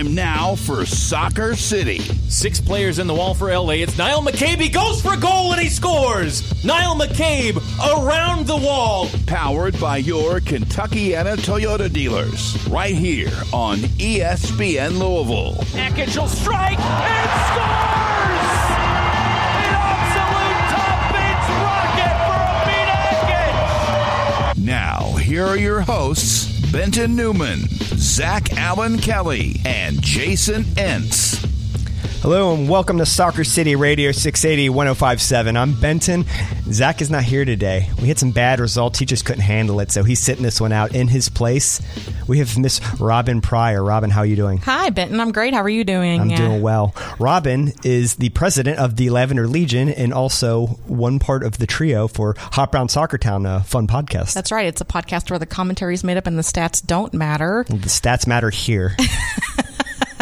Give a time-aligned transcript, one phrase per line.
[0.00, 1.98] Time now for Soccer City.
[2.30, 3.82] Six players in the wall for LA.
[3.82, 4.58] It's Niall McCabe.
[4.58, 6.64] He goes for a goal and he scores.
[6.64, 7.58] Niall McCabe
[7.98, 9.08] around the wall.
[9.26, 12.56] Powered by your Kentuckiana Toyota dealers.
[12.68, 15.62] Right here on ESPN Louisville.
[15.78, 18.56] Atkins will strike and scores!
[19.60, 22.96] An absolute top bench rocket for Abina
[24.56, 24.64] Atkins!
[24.64, 27.66] Now, here are your hosts Benton Newman,
[27.96, 31.49] Zach Allen Kelly, and Jason Entz.
[32.22, 35.56] Hello and welcome to Soccer City Radio 680 1057.
[35.56, 36.26] I'm Benton.
[36.70, 37.88] Zach is not here today.
[37.98, 38.98] We had some bad results.
[38.98, 41.80] He just couldn't handle it, so he's sitting this one out in his place.
[42.28, 43.82] We have Miss Robin Pryor.
[43.82, 44.58] Robin, how are you doing?
[44.58, 45.18] Hi, Benton.
[45.18, 45.54] I'm great.
[45.54, 46.20] How are you doing?
[46.20, 46.94] I'm doing well.
[47.18, 52.06] Robin is the president of the Lavender Legion and also one part of the trio
[52.06, 54.34] for Hot Brown Soccer Town, a fun podcast.
[54.34, 54.66] That's right.
[54.66, 57.64] It's a podcast where the commentary is made up and the stats don't matter.
[57.66, 58.94] the stats matter here.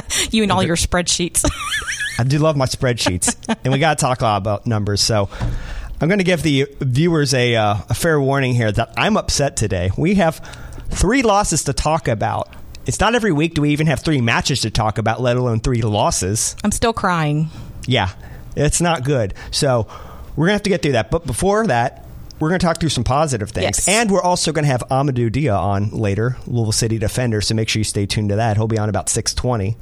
[0.30, 1.48] You and all your spreadsheets.
[2.18, 5.00] I do love my spreadsheets, and we got to talk a lot about numbers.
[5.00, 5.28] So
[6.00, 9.56] I'm going to give the viewers a, uh, a fair warning here that I'm upset
[9.56, 9.90] today.
[9.96, 10.38] We have
[10.90, 12.52] three losses to talk about.
[12.86, 15.60] It's not every week do we even have three matches to talk about, let alone
[15.60, 16.56] three losses.
[16.64, 17.50] I'm still crying.
[17.86, 18.10] Yeah,
[18.56, 19.34] it's not good.
[19.50, 19.86] So
[20.36, 21.10] we're going to have to get through that.
[21.10, 22.07] But before that,
[22.40, 23.64] we're going to talk through some positive things.
[23.64, 23.88] Yes.
[23.88, 27.40] And we're also going to have Amadou Dia on later, Louisville City defender.
[27.40, 28.56] So make sure you stay tuned to that.
[28.56, 29.76] He'll be on about 620.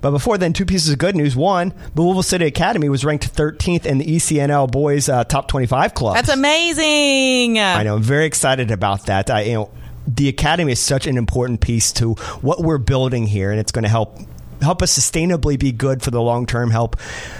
[0.00, 1.34] But before then, two pieces of good news.
[1.34, 5.94] One, the Louisville City Academy was ranked 13th in the ECNL Boys uh, Top 25
[5.94, 6.14] Club.
[6.14, 7.58] That's amazing.
[7.58, 7.96] I know.
[7.96, 9.30] I'm very excited about that.
[9.30, 9.70] I, you know,
[10.06, 13.82] the academy is such an important piece to what we're building here, and it's going
[13.82, 14.18] to help
[14.60, 16.70] help us sustainably be good for the long term.
[16.70, 16.96] Help,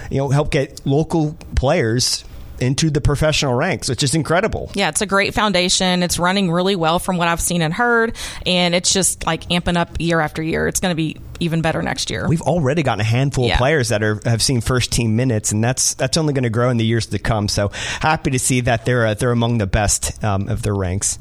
[0.09, 2.23] you know, help get local players
[2.59, 4.71] into the professional ranks, which is incredible.
[4.73, 6.03] Yeah, it's a great foundation.
[6.03, 9.77] It's running really well from what I've seen and heard, and it's just like amping
[9.77, 10.67] up year after year.
[10.67, 12.27] It's going to be even better next year.
[12.27, 13.53] We've already gotten a handful Yeah.
[13.53, 16.49] of players that are have seen first team minutes, and that's that's only going to
[16.49, 17.47] grow in the years to come.
[17.47, 17.69] So
[18.01, 21.17] happy to see that they're uh, they're among the best um, of their ranks.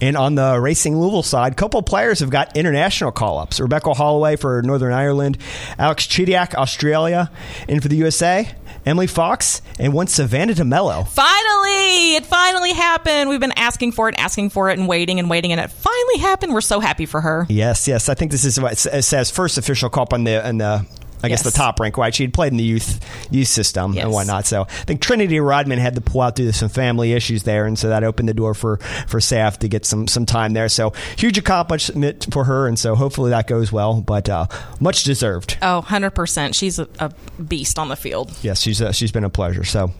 [0.00, 3.60] And on the Racing Louisville side, a couple of players have got international call ups.
[3.60, 5.38] Rebecca Holloway for Northern Ireland,
[5.78, 7.30] Alex Chidiac, Australia,
[7.68, 8.48] and for the USA,
[8.84, 11.06] Emily Fox, and one Savannah DeMello.
[11.08, 13.30] Finally, it finally happened.
[13.30, 16.18] We've been asking for it, asking for it, and waiting and waiting, and it finally
[16.18, 16.52] happened.
[16.52, 17.46] We're so happy for her.
[17.48, 18.08] Yes, yes.
[18.08, 20.86] I think this is what it says first official call up on the on the
[21.22, 21.52] I guess Yes.
[21.52, 21.96] the top rank.
[21.96, 23.00] Right, she had played in the youth
[23.30, 24.04] youth system Yes.
[24.04, 24.46] and whatnot.
[24.46, 27.66] So I think Trinity Rodman had to pull out due to some family issues there,
[27.66, 30.68] and so that opened the door for for Saf to get some some time there.
[30.68, 34.00] So huge accomplishment for her, and so hopefully that goes well.
[34.00, 34.46] But uh,
[34.80, 35.58] much deserved.
[35.62, 36.54] Oh, 100%.
[36.54, 37.10] She's a, a
[37.42, 38.32] beast on the field.
[38.42, 39.64] Yes, she's uh, she's been a pleasure.
[39.64, 39.92] So.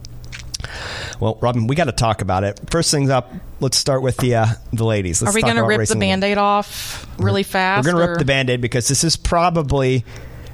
[1.18, 2.60] Well, Robin, we got to talk about it.
[2.70, 5.20] First things up, let's start with the uh, the ladies.
[5.20, 7.84] Let's Are we going to rip the band aid off really fast?
[7.84, 10.04] We're going to rip the band aid because this is probably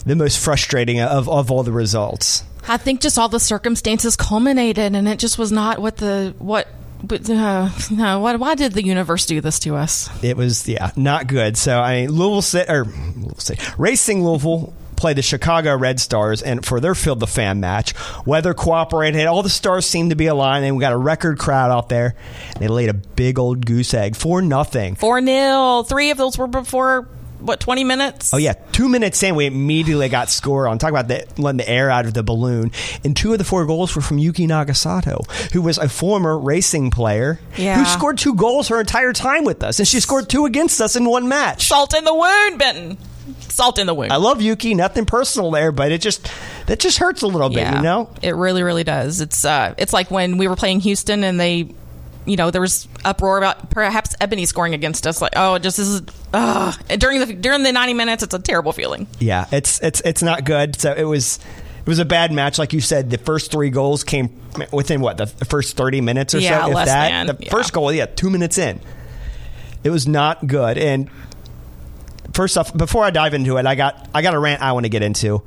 [0.04, 2.44] the most frustrating of, of all the results.
[2.66, 6.68] I think just all the circumstances culminated, and it just was not what the what.
[7.02, 10.10] But uh, no, why, why did the universe do this to us?
[10.22, 11.56] It was, yeah, not good.
[11.56, 16.42] So, I mean, Louisville City, or Louisville City, Racing Louisville played the Chicago Red Stars
[16.42, 17.94] and for their field the fan match.
[18.26, 19.26] Weather cooperated.
[19.26, 22.16] All the stars seemed to be aligned, and we got a record crowd out there.
[22.58, 24.96] They laid a big old goose egg for nothing.
[24.96, 27.08] Four 0 Three of those were before
[27.40, 28.32] what twenty minutes?
[28.32, 30.78] Oh yeah, two minutes in, we immediately got score on.
[30.78, 32.72] Talk about the, letting the air out of the balloon.
[33.04, 36.90] And two of the four goals were from Yuki Nagasato, who was a former racing
[36.90, 37.78] player Yeah.
[37.78, 40.96] who scored two goals her entire time with us, and she scored two against us
[40.96, 41.66] in one match.
[41.68, 42.98] Salt in the wound, Benton.
[43.40, 44.12] Salt in the wound.
[44.12, 46.30] I love Yuki, nothing personal there, but it just
[46.66, 48.10] that just hurts a little bit, yeah, you know.
[48.22, 49.20] it really, really does.
[49.20, 51.74] It's uh, it's like when we were playing Houston and they.
[52.28, 55.22] You know, there was uproar about perhaps Ebony scoring against us.
[55.22, 56.02] Like, oh, just this is
[56.32, 58.22] uh, during the during the ninety minutes.
[58.22, 59.06] It's a terrible feeling.
[59.18, 60.78] Yeah, it's it's it's not good.
[60.78, 61.38] So it was
[61.78, 63.10] it was a bad match, like you said.
[63.10, 64.30] The first three goals came
[64.72, 66.68] within what the first thirty minutes or Yeah, so.
[66.70, 67.50] If less that, than, the yeah.
[67.50, 68.80] first goal, yeah, two minutes in.
[69.82, 70.76] It was not good.
[70.76, 71.08] And
[72.34, 74.84] first off, before I dive into it, I got I got a rant I want
[74.84, 75.42] to get into.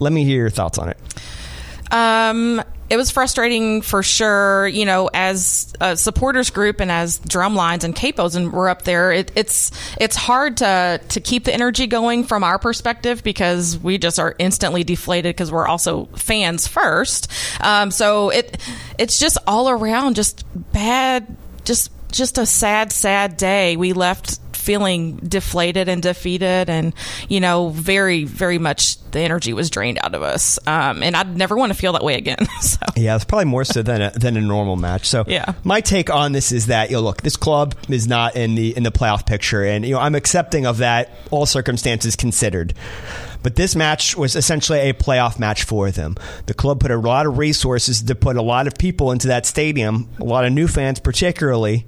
[0.00, 0.98] Let me hear your thoughts on it.
[1.90, 4.66] Um, it was frustrating for sure.
[4.68, 8.82] You know, as a supporters group and as drum lines and capos and we're up
[8.82, 9.70] there, it, it's
[10.00, 14.34] it's hard to to keep the energy going from our perspective because we just are
[14.38, 17.30] instantly deflated because we're also fans first.
[17.60, 18.58] Um, so it
[18.98, 23.76] it's just all around just bad, just just a sad, sad day.
[23.76, 26.92] We left feeling deflated and defeated, and
[27.30, 30.58] you know, very, very much the energy was drained out of us.
[30.66, 32.36] Um, and I'd never want to feel that way again.
[32.60, 35.08] so Yeah, it's probably more so than a, than a normal match.
[35.08, 35.54] So Yeah.
[35.64, 38.76] my take on this is that you know, look, this club is not in the
[38.76, 42.74] in the playoff picture, and you know I'm accepting of that, all circumstances considered.
[43.42, 46.16] But this match was essentially a playoff match for them.
[46.44, 49.46] The club put a lot of resources to put a lot of people into that
[49.46, 51.86] stadium, a lot of new fans particularly,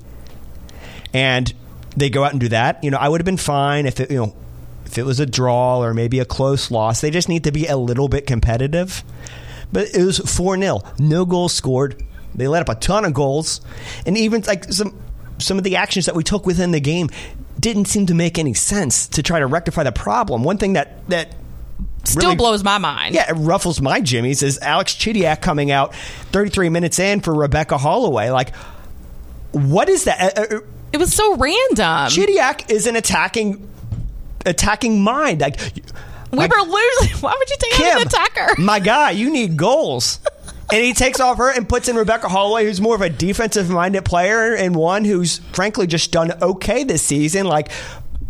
[1.13, 1.53] and
[1.97, 2.83] they go out and do that.
[2.83, 4.35] You know, I would have been fine if it, you know,
[4.87, 7.01] if it was a draw or maybe a close loss.
[7.01, 9.03] They just need to be a little bit competitive.
[9.73, 10.81] But it was 4 0.
[10.99, 12.03] No goals scored.
[12.35, 13.61] They let up a ton of goals.
[14.07, 15.01] And even like some
[15.39, 17.09] some of the actions that we took within the game
[17.59, 20.45] didn't seem to make any sense to try to rectify the problem.
[20.45, 21.35] One thing that that
[22.05, 23.15] still really- blows my mind.
[23.15, 25.95] yeah, it ruffles my jimmies is Alex Chidiac coming out
[26.33, 28.31] 33 minutes in for Rebecca Holloway.
[28.31, 28.55] Like,
[29.53, 30.39] what is that?
[30.39, 30.61] Uh, uh,
[30.93, 32.09] It was so random.
[32.09, 33.69] Chidiac is an attacking
[34.47, 35.41] attacking mind.
[35.41, 35.61] Like,
[36.31, 37.17] we like, were losing.
[37.21, 38.55] Why would you take out an attacker?
[38.61, 40.21] my guy, you need goals.
[40.73, 43.71] and he takes off her and puts in Rebecca Holloway, who's more of a defensive
[43.71, 47.47] minded player and one who's frankly just done okay this season.
[47.47, 47.71] Like,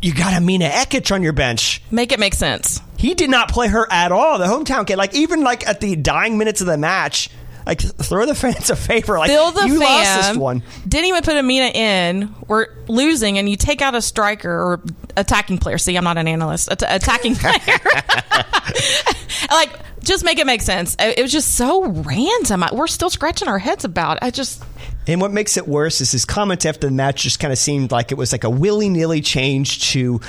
[0.03, 1.83] you got Amina Ekic on your bench.
[1.91, 2.81] Make it make sense.
[2.97, 4.39] He did not play her at all.
[4.39, 7.31] The hometown kid, like even like at the dying minutes of the match,
[7.67, 9.19] like throw the fans a favor.
[9.19, 10.63] Like Bill the you fan lost this one.
[10.89, 12.35] didn't even put Amina in.
[12.49, 14.81] We're losing, and you take out a striker or
[15.17, 15.79] attacking player.
[15.79, 16.71] See, I'm not an analyst.
[16.71, 17.79] At- attacking player.
[19.51, 19.71] like,
[20.03, 20.97] just make it make sense.
[20.99, 22.63] It it was just so random.
[22.63, 24.17] I- We're still scratching our heads about.
[24.19, 24.23] it.
[24.23, 24.63] I just
[25.07, 27.91] And what makes it worse is his comments after the match just kind of seemed
[27.93, 30.21] like it was like a willy nilly change to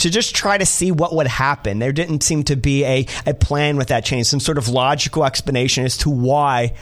[0.00, 1.78] to just try to see what would happen.
[1.78, 5.24] There didn't seem to be a, a plan with that change, some sort of logical
[5.24, 6.74] explanation as to why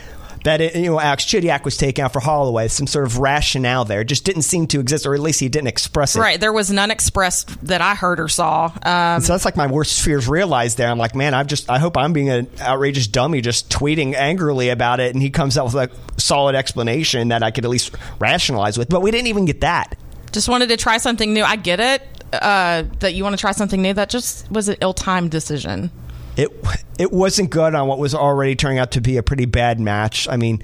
[0.44, 3.84] that it, you know Alex Chidiac was taken out for Holloway, some sort of rationale
[3.84, 4.02] there.
[4.02, 6.20] It just didn't seem to exist, or at least he didn't express it.
[6.20, 6.40] right.
[6.40, 8.72] There was none expressed that I heard or saw.
[8.82, 10.88] Um, So that's like my worst fears realized there.
[10.88, 14.68] I'm like, man, I've just, I hope I'm being an outrageous dummy just tweeting angrily
[14.68, 15.12] about it.
[15.12, 15.90] And he comes out with a
[16.20, 18.88] solid explanation that I could at least rationalize with.
[18.88, 19.96] But we didn't even get that.
[20.32, 21.42] just wanted to try something new.
[21.42, 23.94] I get it uh, that you want to try something new.
[23.94, 25.90] That just was an ill-timed decision.
[26.36, 26.50] It,
[26.98, 30.28] it wasn't good on what was already turning out to be a pretty bad match.
[30.28, 30.62] I mean,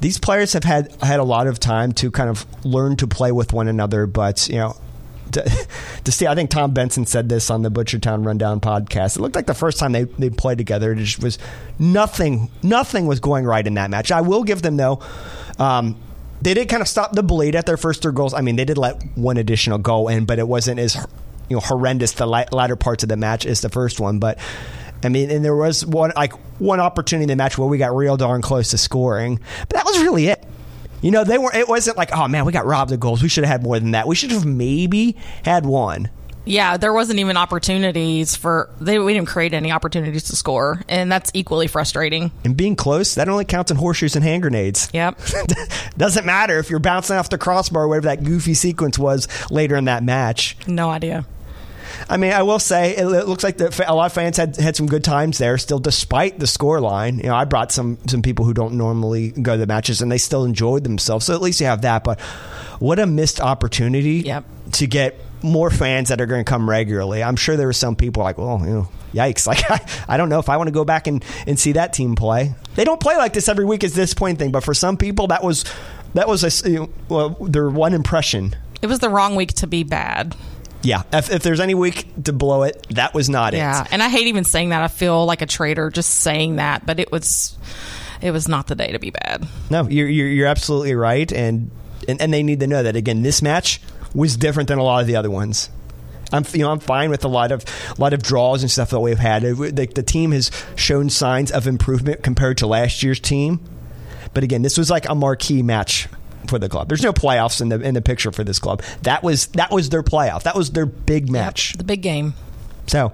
[0.00, 3.32] these players have had had a lot of time to kind of learn to play
[3.32, 4.76] with one another, but you know,
[5.32, 5.66] to,
[6.04, 9.16] to see, I think Tom Benson said this on the Butchertown Rundown podcast.
[9.16, 11.38] It looked like the first time they, they played together, it just was
[11.78, 14.12] nothing, nothing was going right in that match.
[14.12, 15.00] I will give them though,
[15.58, 15.96] um,
[16.40, 18.34] they did kind of stop the bleed at their first three goals.
[18.34, 20.94] I mean, they did let one additional goal in, but it wasn't as
[21.48, 24.18] you know horrendous the latter parts of the match as the first one.
[24.18, 24.38] But
[25.02, 27.94] I mean, and there was one like one opportunity in the match where we got
[27.94, 30.44] real darn close to scoring, but that was really it.
[31.00, 31.54] You know, they were.
[31.54, 33.22] It wasn't like, oh man, we got robbed of goals.
[33.22, 34.08] We should have had more than that.
[34.08, 36.10] We should have maybe had one.
[36.48, 38.98] Yeah, there wasn't even opportunities for they.
[38.98, 42.30] We didn't create any opportunities to score, and that's equally frustrating.
[42.44, 44.88] And being close, that only counts in horseshoes and hand grenades.
[44.92, 45.18] Yep.
[45.98, 49.84] Doesn't matter if you're bouncing off the crossbar, whatever that goofy sequence was later in
[49.84, 50.56] that match.
[50.66, 51.26] No idea.
[52.08, 54.76] I mean, I will say it, looks like the, a lot of fans had had
[54.76, 55.58] some good times there.
[55.58, 59.30] Still, despite the score line, you know, I brought some some people who don't normally
[59.32, 61.26] go to the matches, and they still enjoyed themselves.
[61.26, 62.04] So at least you have that.
[62.04, 62.20] But
[62.78, 64.44] what a missed opportunity Yep.
[64.72, 67.22] to get more fans that are going to come regularly.
[67.22, 69.46] I'm sure there were some people like, well, you know, yikes!
[69.48, 71.92] Like I, I don't know if I want to go back and and see that
[71.92, 72.54] team play.
[72.74, 73.84] They don't play like this every week.
[73.84, 74.50] Is this point thing?
[74.50, 75.64] But for some people, that was
[76.14, 78.54] that was a you know, well, their one impression.
[78.80, 80.36] It was the wrong week to be bad.
[80.82, 83.84] Yeah, if, if there's any week to blow it, that was not Yeah, it.
[83.84, 84.82] Yeah, and I hate even saying that.
[84.82, 87.58] I feel like a traitor just saying that, but it was,
[88.20, 89.48] it was not the day to be bad.
[89.70, 91.72] No, you're, you're you're absolutely right, and,
[92.06, 93.22] and and they need to know that again.
[93.22, 93.80] This match
[94.14, 95.70] was different than a lot of the other ones.
[96.32, 97.64] I'm you know I'm fine with a lot of
[97.96, 99.42] a lot of draws and stuff that we've had.
[99.42, 103.60] The, the team has shown signs of improvement compared to last year's team,
[104.34, 106.06] but again, this was like a marquee match
[106.46, 106.88] for the club.
[106.88, 108.82] There's no playoffs in the in the picture for this club.
[109.02, 110.42] That was that was their playoff.
[110.42, 111.74] That was their big match.
[111.74, 112.34] The big game.
[112.86, 113.12] So,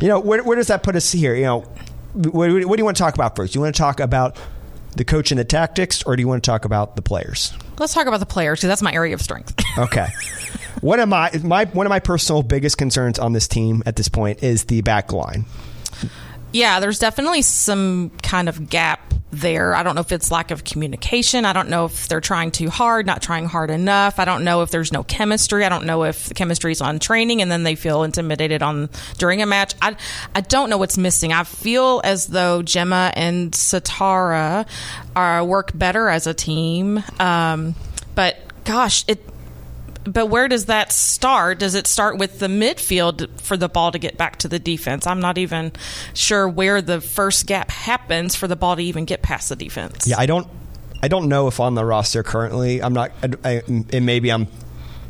[0.00, 1.34] you know, where, where does that put us here?
[1.34, 1.60] You know,
[2.14, 3.54] what, what do you want to talk about first?
[3.54, 4.36] You want to talk about
[4.96, 7.52] the coach and the tactics, or do you want to talk about the players?
[7.78, 9.54] Let's talk about the players because that's my area of strength.
[9.76, 10.06] Okay.
[10.82, 14.08] one of my my one of my personal biggest concerns on this team at this
[14.08, 15.46] point is the back line.
[16.52, 19.03] yeah, there's definitely some kind of gap
[19.34, 19.74] there.
[19.74, 21.44] I don't know if it's lack of communication.
[21.44, 24.18] I don't know if they're trying too hard, not trying hard enough.
[24.18, 25.64] I don't know if there's no chemistry.
[25.64, 28.88] I don't know if the chemistry is on training and then they feel intimidated on
[29.18, 29.74] during a match.
[29.82, 29.96] I
[30.34, 31.32] I don't know what's missing.
[31.32, 34.66] I feel as though Gemma and Satara
[35.16, 37.02] are work better as a team.
[37.18, 37.74] Um,
[38.14, 39.20] but gosh, it
[40.04, 41.58] but where does that start?
[41.58, 45.06] Does it start with the midfield for the ball to get back to the defense?
[45.06, 45.72] I'm not even
[46.12, 50.06] sure where the first gap happens for the ball to even get past the defense.
[50.06, 50.46] Yeah, I don't.
[51.02, 52.82] I don't know if on the roster currently.
[52.82, 53.12] I'm not.
[53.44, 54.46] I, and maybe I'm.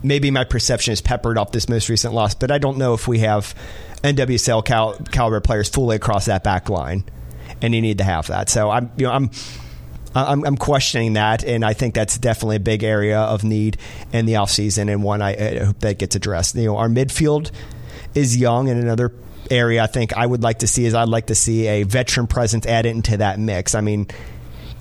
[0.03, 3.09] Maybe my perception is peppered off this most recent loss, but I don't know if
[3.09, 3.55] we have
[4.03, 7.05] NWSL cal- caliber players fully across that back line,
[7.63, 8.49] and you need to have that.
[8.49, 8.91] So I'm.
[8.97, 9.31] You know, I'm.
[10.15, 13.77] I'm, I'm questioning that, and I think that's definitely a big area of need
[14.13, 16.55] in the offseason and one I, I hope that gets addressed.
[16.55, 17.51] You know, our midfield
[18.15, 19.13] is young, and another
[19.51, 22.27] area I think I would like to see is I'd like to see a veteran
[22.27, 23.75] presence added into that mix.
[23.75, 24.07] I mean,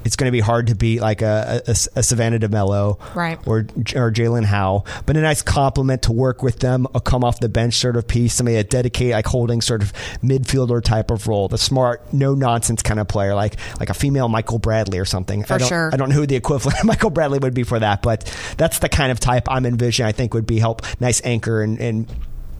[0.03, 3.39] it's going to be hard to beat like a, a, a Savannah DeMello right.
[3.47, 3.59] or
[3.95, 7.49] or Jaelin Howell, but a nice compliment to work with them, a come off the
[7.49, 9.93] bench sort of piece, somebody that dedicate like holding sort of
[10.23, 14.27] midfielder type of role, the smart, no nonsense kind of player, like like a female
[14.27, 15.43] Michael Bradley or something.
[15.43, 15.89] For I don't, sure.
[15.93, 18.23] I don't know who the equivalent of Michael Bradley would be for that, but
[18.57, 20.07] that's the kind of type I'm envisioning.
[20.07, 22.07] I think would be help nice anchor and, and,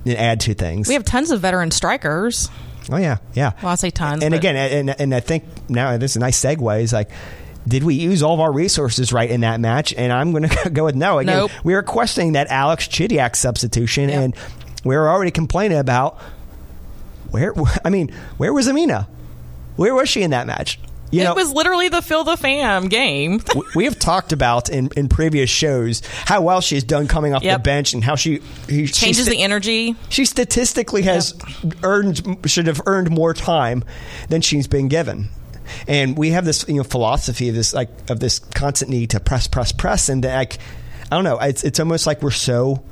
[0.05, 0.87] and add to things.
[0.87, 2.49] We have tons of veteran strikers.
[2.91, 3.51] Oh yeah, yeah.
[3.61, 4.23] Well, I say tons.
[4.23, 6.81] And again, and and I think now this is a nice segue.
[6.81, 7.09] Is like,
[7.67, 9.93] did we use all of our resources right in that match?
[9.93, 11.19] And I'm going to go with no.
[11.19, 11.51] Again, Nope.
[11.63, 14.21] we were questioning that Alex Chidiac substitution, Yep.
[14.21, 14.35] and
[14.83, 16.19] we were already complaining about
[17.31, 17.53] where.
[17.85, 19.07] I mean, where was Amina?
[19.75, 20.79] Where was she in that match?
[21.13, 23.41] You it know, was literally the fill the fam game.
[23.75, 27.59] we- have talked about in, in previous shows how well she's done coming off the
[27.59, 29.95] bench and how she he, Changes she the energy.
[30.09, 31.35] she statistically has
[31.83, 33.83] earned should have earned more time
[34.29, 35.29] than she's been given.
[35.87, 39.19] And we have this you know philosophy of this like of this constant need to
[39.19, 40.57] press, press, press, and like
[41.11, 42.83] I don't know, it's it's almost like we're so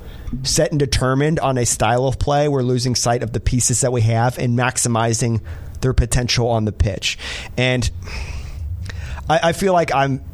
[0.44, 3.92] set and determined on a style of play, we're losing sight of the pieces that
[3.92, 5.40] we have and maximizing
[5.82, 7.18] their potential on the pitch.
[7.56, 7.90] And
[9.28, 10.24] I, I feel like I'm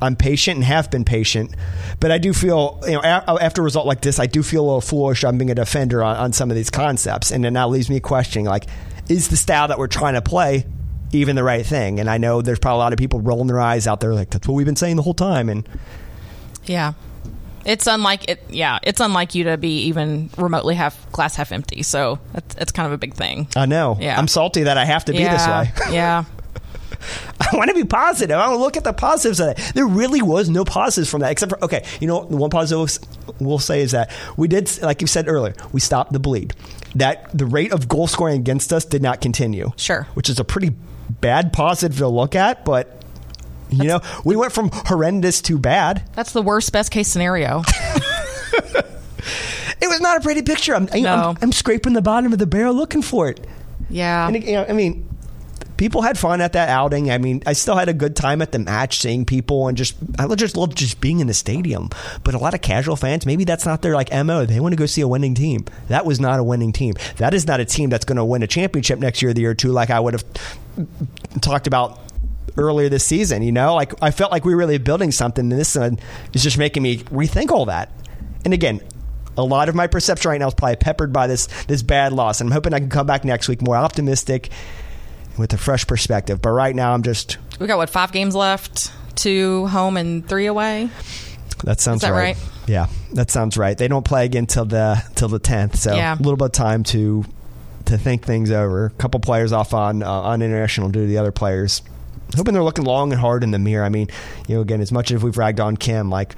[0.00, 1.54] I'm patient and have been patient,
[2.00, 4.66] but I do feel you know after a result like this, I do feel a
[4.66, 5.24] little foolish.
[5.24, 8.00] I'm being a defender on, on some of these concepts, and then that leaves me
[8.00, 8.66] questioning like,
[9.08, 10.66] is the style that we're trying to play
[11.12, 12.00] even the right thing?
[12.00, 14.30] And I know there's probably a lot of people rolling their eyes out there like
[14.30, 15.68] that's what we've been saying the whole time, and
[16.64, 16.94] Yeah.
[17.64, 18.42] It's unlike it.
[18.48, 21.82] Yeah, it's unlike you to be even remotely half glass half empty.
[21.82, 23.48] So it's, it's kind of a big thing.
[23.56, 24.18] I know Yeah.
[24.18, 25.94] I'm salty that I have to be yeah, this way.
[25.94, 26.24] yeah.
[27.40, 28.36] I want to be positive.
[28.36, 29.72] I want to look at the positives of it.
[29.74, 31.84] There really was no positives from that, except for okay.
[32.00, 32.98] You know, the one positive
[33.40, 36.54] we'll say is that we did, like you said earlier, we stopped the bleed.
[36.94, 39.72] That the rate of goal scoring against us did not continue.
[39.76, 40.06] Sure.
[40.14, 40.70] which is a pretty
[41.20, 43.01] bad positive to look at, but.
[43.72, 46.08] You know, we went from horrendous to bad.
[46.14, 47.62] That's the worst best case scenario.
[49.82, 50.76] It was not a pretty picture.
[50.76, 51.28] I'm, you know, No.
[51.30, 53.44] I'm, I'm scraping the bottom of the barrel looking for it.
[53.90, 54.28] Yeah.
[54.28, 55.08] And you know, I mean,
[55.76, 57.10] people had fun at that outing.
[57.10, 59.96] I mean, I still had a good time at the match, seeing people, and just
[60.20, 61.90] I just love just being in the stadium.
[62.22, 64.46] But a lot of casual fans, maybe that's not their like mo.
[64.46, 65.64] They want to go see a winning team.
[65.88, 66.94] That was not a winning team.
[67.16, 69.50] That is not a team that's going to win a championship next year, the year
[69.50, 70.24] or two, like I would have
[71.40, 71.98] talked about
[72.56, 73.42] earlier this season.
[73.42, 76.58] You know, like I felt like we were really building something, and this is just
[76.58, 77.90] making me rethink all that.
[78.44, 78.80] And again.
[79.34, 82.42] A lot of my perception right now is probably peppered by this this bad loss,
[82.42, 84.50] and I'm hoping I can come back next week more optimistic
[85.38, 86.42] with a fresh perspective.
[86.42, 90.44] But right now, I'm just we got what five games left, two home and three
[90.44, 90.90] away.
[91.64, 92.36] that sounds that right.
[92.36, 92.38] right?
[92.66, 93.76] Yeah, that sounds right.
[93.78, 96.14] They don't play again till the till the tenth, so Yeah.
[96.14, 97.24] a little bit of time to
[97.86, 98.84] to think things over.
[98.84, 101.80] A couple players off on uh, on international due to the other players.
[102.34, 103.84] Hoping they're looking long and hard in the mirror.
[103.84, 104.08] I mean,
[104.48, 106.34] you know, again, as much as we've ragged on Kim, like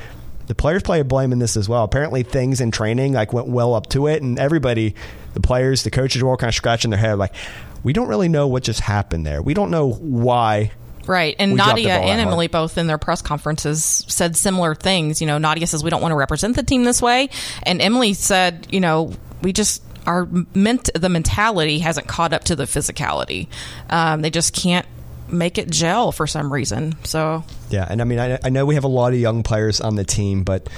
[0.47, 1.85] the players play a blame in this as well.
[1.85, 4.95] Apparently, things in training like went well up to it, and everybody,
[5.35, 7.35] the players, the coaches, were all kind of scratching their head, like
[7.83, 9.43] we don't really know what just happened there.
[9.43, 10.73] We don't know why
[11.07, 11.37] Right.
[11.39, 12.29] And Nadia and hard.
[12.29, 15.21] Emily both in their press conferences said similar things.
[15.21, 17.31] You know, Nadia says we don't want to represent the team this way.
[17.65, 22.57] And Emily said, you know, we just our ment the mentality hasn't caught up to
[22.57, 23.49] the physicality.
[23.91, 24.87] Um, they just can't
[25.29, 26.97] make it gel for some reason.
[27.05, 29.81] So Yeah, and I mean, I, I know we have a lot of young players
[29.81, 30.69] on the team, but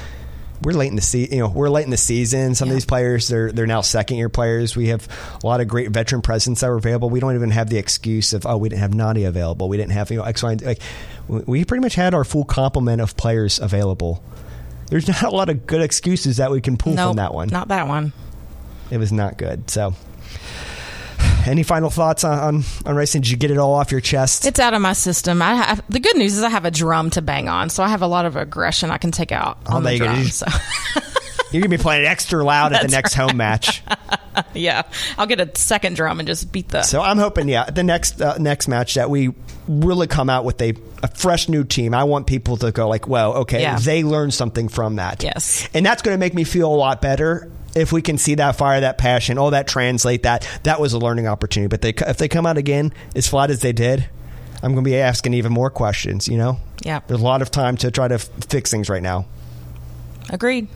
[0.63, 2.55] we're late in the se- You know, we're late in the season.
[2.55, 4.75] Some of these players, they're they're now second year players.
[4.75, 5.07] We have
[5.43, 7.11] a lot of great veteran presence that were available.
[7.11, 9.69] We don't even have the excuse of oh, we didn't have Nadia available.
[9.69, 10.81] We didn't have you know X, Y, and like
[11.29, 14.23] we- pretty much had our full complement of players available.
[14.89, 17.49] There's not a lot of good excuses that we can pull no, from that one.
[17.49, 18.13] not that one.
[18.91, 19.69] It was not good.
[19.71, 19.95] So.
[21.47, 23.23] Any final thoughts on, on, on racing?
[23.23, 24.47] Did you get it all off your chest?
[24.47, 25.41] It's out of my system.
[25.41, 27.89] I have, the good news is I have a drum to bang on, so I
[27.89, 30.19] have a lot of aggression I can take out Oh, on the drum.
[30.19, 30.47] You- So.
[31.53, 33.81] You're gonna be playing extra loud at the next home match.
[34.55, 34.83] yeah,
[35.17, 36.83] I'll get a second drum and just beat the.
[36.83, 39.33] So I'm hoping, yeah, the next uh, next match that we
[39.69, 40.75] really come out with a,
[41.05, 41.95] a fresh new team.
[41.95, 43.79] I want people to go like, well, okay, Yeah.
[43.79, 45.23] they learned something from that.
[45.23, 45.69] Yes.
[45.73, 47.51] and that's going to make me feel a lot better.
[47.77, 50.99] If we can see that fire, that passion, all that translate that, that was a
[50.99, 51.69] learning opportunity.
[51.69, 54.09] But they, if they come out again as flat as they did,
[54.63, 56.27] I'm going to be asking even more questions.
[56.27, 57.01] You know, Yeah.
[57.07, 59.27] there's a lot of time to try to f- fix things right now.
[60.31, 60.69] Agreed.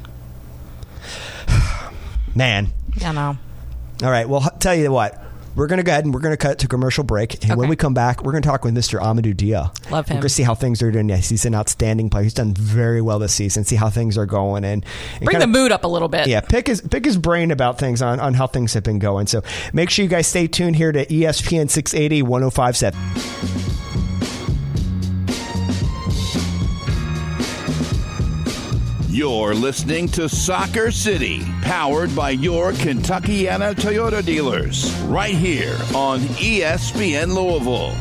[2.35, 2.69] Man,
[3.05, 3.39] I know.
[4.03, 4.29] All right.
[4.29, 5.21] Well, h- tell you what.
[5.61, 7.47] We're going to go ahead and we're going to cut to commercial break.
[7.47, 8.99] And when we come back, we're going to talk with Mr.
[8.99, 9.71] Amadou Dia.
[9.91, 10.17] Love him.
[10.17, 11.11] We're going to see how things are doing.
[11.11, 12.23] Yes, he's an outstanding player.
[12.23, 13.65] He's done very well this season.
[13.65, 14.87] See how things are going and,
[15.17, 16.29] and Bring the mood up a little bit.
[16.29, 19.27] Yeah, pick his pick his brain about things on, on how things have been going.
[19.27, 19.43] So
[19.75, 23.60] make sure you guys stay tuned here to ESPN 680 1057.
[29.11, 37.35] You're listening to Soccer City, powered by your Kentuckiana Toyota dealers, right here on ESPN
[37.35, 37.97] Louisville.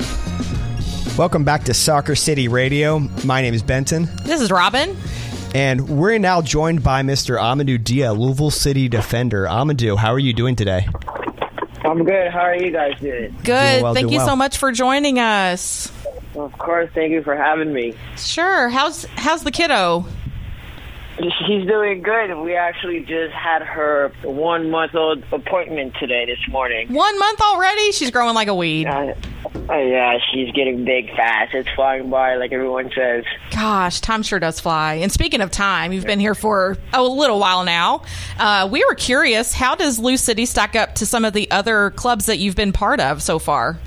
[1.17, 2.99] Welcome back to Soccer City Radio.
[3.25, 4.07] My name is Benton.
[4.23, 4.95] This is Robin.
[5.55, 7.39] And we're now joined by Mr.
[7.39, 9.45] Amadou Dia, Louisville City defender.
[9.45, 10.87] Amadou, how are you doing today?
[11.85, 12.31] I'm good.
[12.31, 13.35] How are you guys doing?
[13.43, 13.81] Good.
[13.81, 14.27] well, Thank doing you well.
[14.27, 15.91] so much for joining us.
[16.35, 16.91] Of course.
[16.93, 17.95] Thank you for having me.
[18.15, 18.69] Sure.
[18.69, 20.05] How's how's the kiddo?
[21.19, 22.33] She's doing good.
[22.41, 26.93] We actually just had her one month old appointment today, this morning.
[26.93, 27.91] One month already?
[27.91, 28.87] She's growing like a weed.
[28.87, 29.13] Uh,
[29.69, 31.53] uh, yeah, she's getting big fast.
[31.53, 33.25] It's flying by, like everyone says.
[33.51, 34.95] Gosh, time sure does fly.
[34.95, 38.03] And speaking of time, you've been here for a little while now.
[38.37, 41.91] Uh, we were curious, how does Lou City stack up to some of the other
[41.91, 43.77] clubs that you've been part of so far?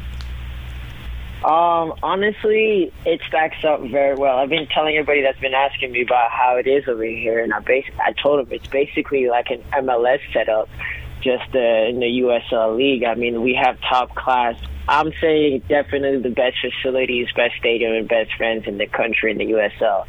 [1.44, 4.38] Um, honestly, it stacks up very well.
[4.38, 7.52] I've been telling everybody that's been asking me about how it is over here, and
[7.52, 10.68] I bas- I told them it's basically like an MLS setup,
[11.20, 13.02] just uh, in the USL League.
[13.02, 14.54] I mean, we have top class.
[14.86, 19.38] I'm saying definitely the best facilities, best stadium, and best friends in the country in
[19.38, 20.06] the USL.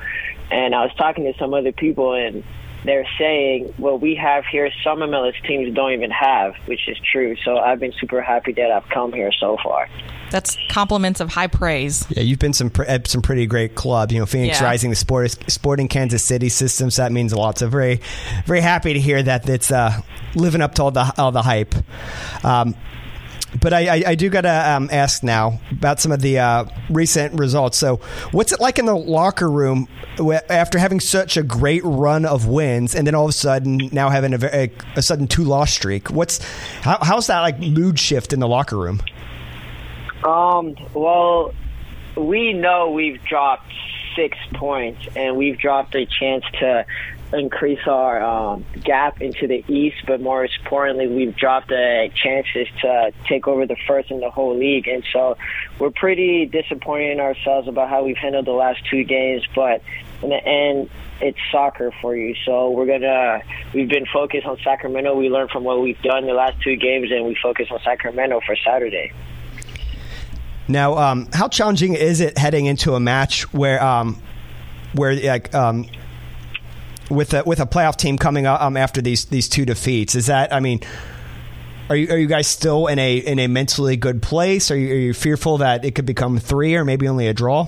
[0.51, 2.43] And I was talking to some other people, and
[2.85, 7.35] they're saying, well, we have here some MLS teams don't even have, which is true.
[7.43, 9.87] So I've been super happy that I've come here so far.
[10.33, 12.07] That's compliments of high praise.
[12.09, 14.11] Yeah, you've been some at some pretty great clubs.
[14.11, 14.65] You know, Phoenix Yeah.
[14.65, 16.95] Rising, the sport, Sporting Kansas City systems.
[16.95, 17.59] That means a lot.
[17.59, 18.01] So very,
[18.47, 20.01] very happy to hear that it's uh,
[20.33, 21.75] living up to all the all the hype.
[22.43, 22.73] Um,
[23.61, 26.65] but I, I, I do got to um, ask now about some of the uh,
[26.89, 27.77] recent results.
[27.77, 27.97] So,
[28.31, 29.87] what's it like in the locker room
[30.49, 34.09] after having such a great run of wins, and then all of a sudden now
[34.09, 36.09] having a, very, a sudden two loss streak?
[36.09, 36.39] What's
[36.81, 39.01] how, how's that like mood shift in the locker room?
[40.23, 41.53] Um, well,
[42.15, 43.71] we know we've dropped
[44.15, 46.85] six points, and we've dropped a chance to
[47.33, 49.97] increase our um, gap into the East.
[50.05, 54.55] But more importantly, we've dropped the chances to take over the first in the whole
[54.57, 55.37] league, and so
[55.79, 59.43] we're pretty disappointed in ourselves about how we've handled the last two games.
[59.55, 59.81] But
[60.21, 60.89] in the end,
[61.21, 62.35] it's soccer for you.
[62.45, 63.41] So we're gonna.
[63.73, 65.15] We've been focused on Sacramento.
[65.15, 68.41] We learned from what we've done the last two games, and we focus on Sacramento
[68.45, 69.11] for Saturday.
[70.67, 74.21] Now, um, how challenging is it heading into a match where, um,
[74.93, 75.87] where like, um,
[77.09, 80.15] with a with a playoff team coming up um, after these these two defeats?
[80.15, 80.79] Is that I mean,
[81.89, 84.71] are you are you guys still in a in a mentally good place?
[84.71, 87.67] Are you, are you fearful that it could become three or maybe only a draw?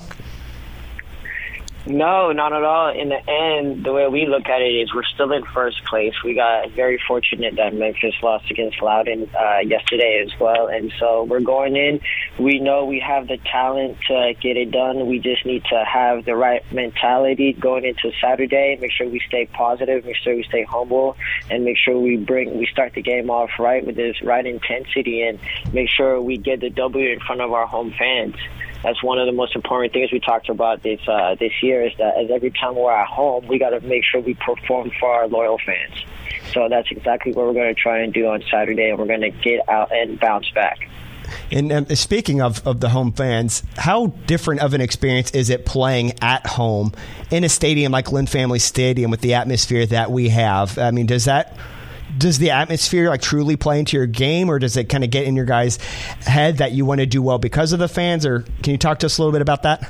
[1.87, 2.89] No, not at all.
[2.89, 6.13] In the end, the way we look at it is we're still in first place.
[6.23, 11.25] We got very fortunate that Memphis lost against Loudoun uh, yesterday as well, and so
[11.25, 12.01] we're going in.
[12.39, 15.05] We know we have the talent to get it done.
[15.05, 18.79] We just need to have the right mentality going into Saturday.
[18.81, 20.05] Make sure we stay positive.
[20.05, 21.17] Make sure we stay humble,
[21.51, 25.21] and make sure we bring we start the game off right with this right intensity,
[25.21, 25.39] and
[25.71, 28.35] make sure we get the W in front of our home fans
[28.85, 31.93] that's one of the most important things we talked about this uh, this year is
[31.97, 35.11] that as every time we're at home, we got to make sure we perform for
[35.11, 36.05] our loyal fans.
[36.53, 39.21] So that's exactly what we're going to try and do on Saturday, and we're going
[39.21, 40.87] to get out and bounce back.
[41.51, 45.65] And um, speaking of, of the home fans, how different of an experience is it
[45.65, 46.93] playing at home
[47.31, 50.77] in a stadium like Lynn Family Stadium with the atmosphere that we have?
[50.77, 51.57] I mean, does that
[52.17, 55.25] does the atmosphere like truly play into your game, or does it kind of get
[55.25, 55.77] in your guys'
[56.21, 58.25] head that you want to do well because of the fans?
[58.25, 59.89] Or can you talk to us a little bit about that?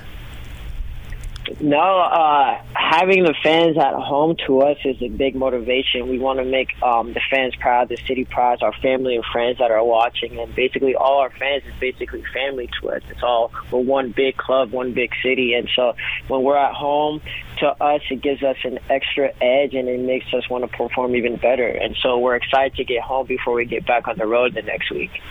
[1.61, 6.09] No, uh, having the fans at home to us is a big motivation.
[6.09, 9.59] We want to make um, the fans proud, the city proud, our family and friends
[9.59, 13.01] that are watching, and basically all our fans is basically family to us.
[13.09, 15.95] It's all we're one big club, one big city, and so
[16.27, 17.21] when we're at home,
[17.59, 21.15] to us it gives us an extra edge, and it makes us want to perform
[21.15, 21.67] even better.
[21.67, 24.61] And so we're excited to get home before we get back on the road the
[24.63, 25.21] next week.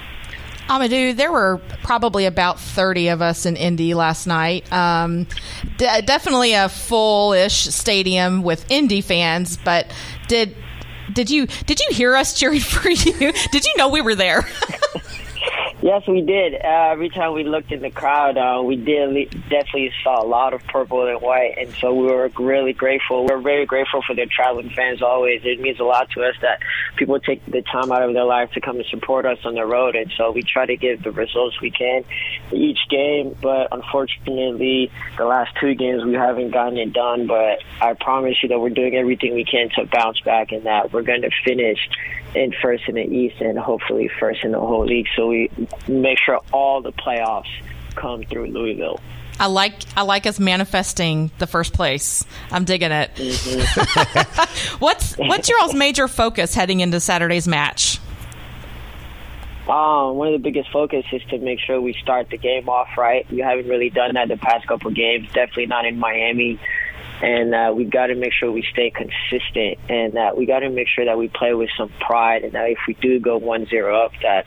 [0.68, 4.70] Amadou, there were probably about 30 of us in Indy last night.
[4.72, 5.26] Um,
[5.76, 9.86] d- definitely a full-ish stadium with Indy fans, but
[10.28, 10.56] did
[11.12, 13.32] did you did you hear us cheering for you?
[13.52, 14.48] Did you know we were there?
[15.84, 16.54] Yes, we did.
[16.54, 20.54] Uh, every time we looked in the crowd, uh, we did definitely saw a lot
[20.54, 23.26] of purple and white, and so we were really grateful.
[23.26, 25.42] We're very grateful for the traveling fans always.
[25.44, 26.60] It means a lot to us that
[26.96, 29.66] people take the time out of their life to come and support us on the
[29.66, 32.02] road, and so we try to give the results we can
[32.50, 33.36] each game.
[33.42, 37.26] But unfortunately, the last two games we haven't gotten it done.
[37.26, 40.94] But I promise you that we're doing everything we can to bounce back, and that
[40.94, 41.90] we're going to finish
[42.34, 45.06] in first in the East and hopefully first in the whole league.
[45.16, 45.50] So we
[45.88, 47.50] make sure all the playoffs
[47.94, 49.00] come through Louisville.
[49.38, 52.24] I like I like us manifesting the first place.
[52.50, 53.14] I'm digging it.
[53.16, 54.78] Mm-hmm.
[54.78, 57.98] what's what's your all's major focus heading into Saturday's match?
[59.68, 62.98] Um, one of the biggest focus is to make sure we start the game off
[62.98, 63.28] right.
[63.30, 65.26] We haven't really done that the past couple games.
[65.32, 66.60] Definitely not in Miami
[67.24, 70.68] and uh, we got to make sure we stay consistent, and that we got to
[70.68, 73.64] make sure that we play with some pride, and that if we do go one
[73.64, 74.46] zero up, that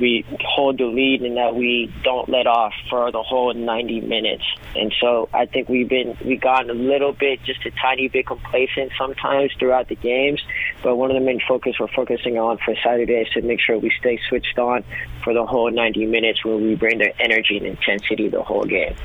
[0.00, 4.44] we hold the lead, and that we don't let off for the whole 90 minutes.
[4.74, 8.26] And so I think we've been we've gotten a little bit, just a tiny bit
[8.26, 10.42] complacent sometimes throughout the games.
[10.82, 13.78] But one of the main focus we're focusing on for Saturday is to make sure
[13.78, 14.82] we stay switched on
[15.22, 18.96] for the whole 90 minutes, where we bring the energy and intensity the whole game.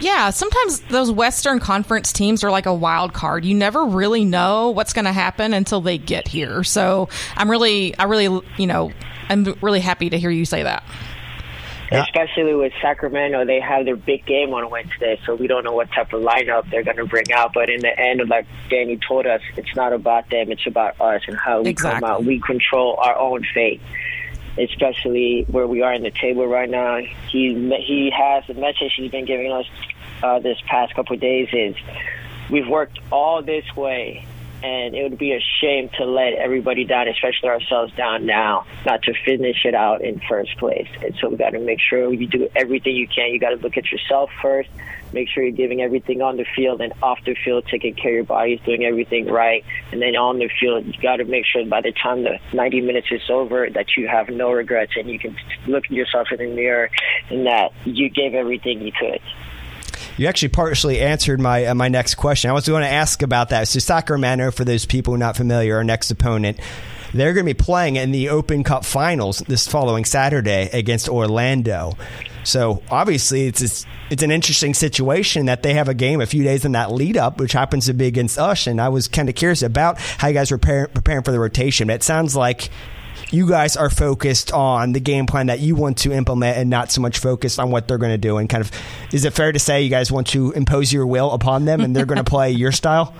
[0.00, 3.44] Yeah, sometimes those Western Conference teams are like a wild card.
[3.44, 6.64] You never really know what's going to happen until they get here.
[6.64, 8.90] So I'm really, I really, you know,
[9.28, 10.82] I'm really happy to hear you say that.
[11.92, 15.92] Especially with Sacramento, they have their big game on Wednesday, so we don't know what
[15.92, 17.52] type of lineup they're going to bring out.
[17.52, 21.22] But in the end, like Danny told us, it's not about them; it's about us
[21.28, 22.00] and how we exactly.
[22.00, 22.24] come out.
[22.24, 23.80] We control our own fate
[24.58, 26.98] especially where we are in the table right now.
[27.30, 27.54] He
[27.86, 29.66] he has the message he's been giving us
[30.22, 31.76] uh, this past couple of days is
[32.50, 34.24] we've worked all this way
[34.64, 39.02] and it would be a shame to let everybody down, especially ourselves down now, not
[39.02, 40.88] to finish it out in first place.
[41.02, 43.30] And so we got to make sure you do everything you can.
[43.30, 44.70] You got to look at yourself first,
[45.12, 48.14] make sure you're giving everything on the field and off the field, taking care of
[48.14, 49.62] your bodies, doing everything right.
[49.92, 52.80] And then on the field, you got to make sure by the time the 90
[52.80, 56.38] minutes is over that you have no regrets and you can look at yourself in
[56.38, 56.88] the mirror
[57.28, 59.20] and that you gave everything you could.
[60.16, 62.50] You actually partially answered my uh, my next question.
[62.50, 63.66] I was going to ask about that.
[63.66, 66.60] So Sacramento, for those people not familiar, our next opponent,
[67.12, 71.96] they're going to be playing in the Open Cup Finals this following Saturday against Orlando.
[72.44, 76.44] So obviously, it's, it's it's an interesting situation that they have a game a few
[76.44, 78.66] days in that lead up, which happens to be against us.
[78.66, 81.90] And I was kind of curious about how you guys were preparing for the rotation.
[81.90, 82.70] It sounds like
[83.30, 86.90] you guys are focused on the game plan that you want to implement and not
[86.90, 88.38] so much focused on what they're going to do.
[88.38, 88.70] And kind of,
[89.12, 91.94] is it fair to say you guys want to impose your will upon them and
[91.94, 93.14] they're going to play your style?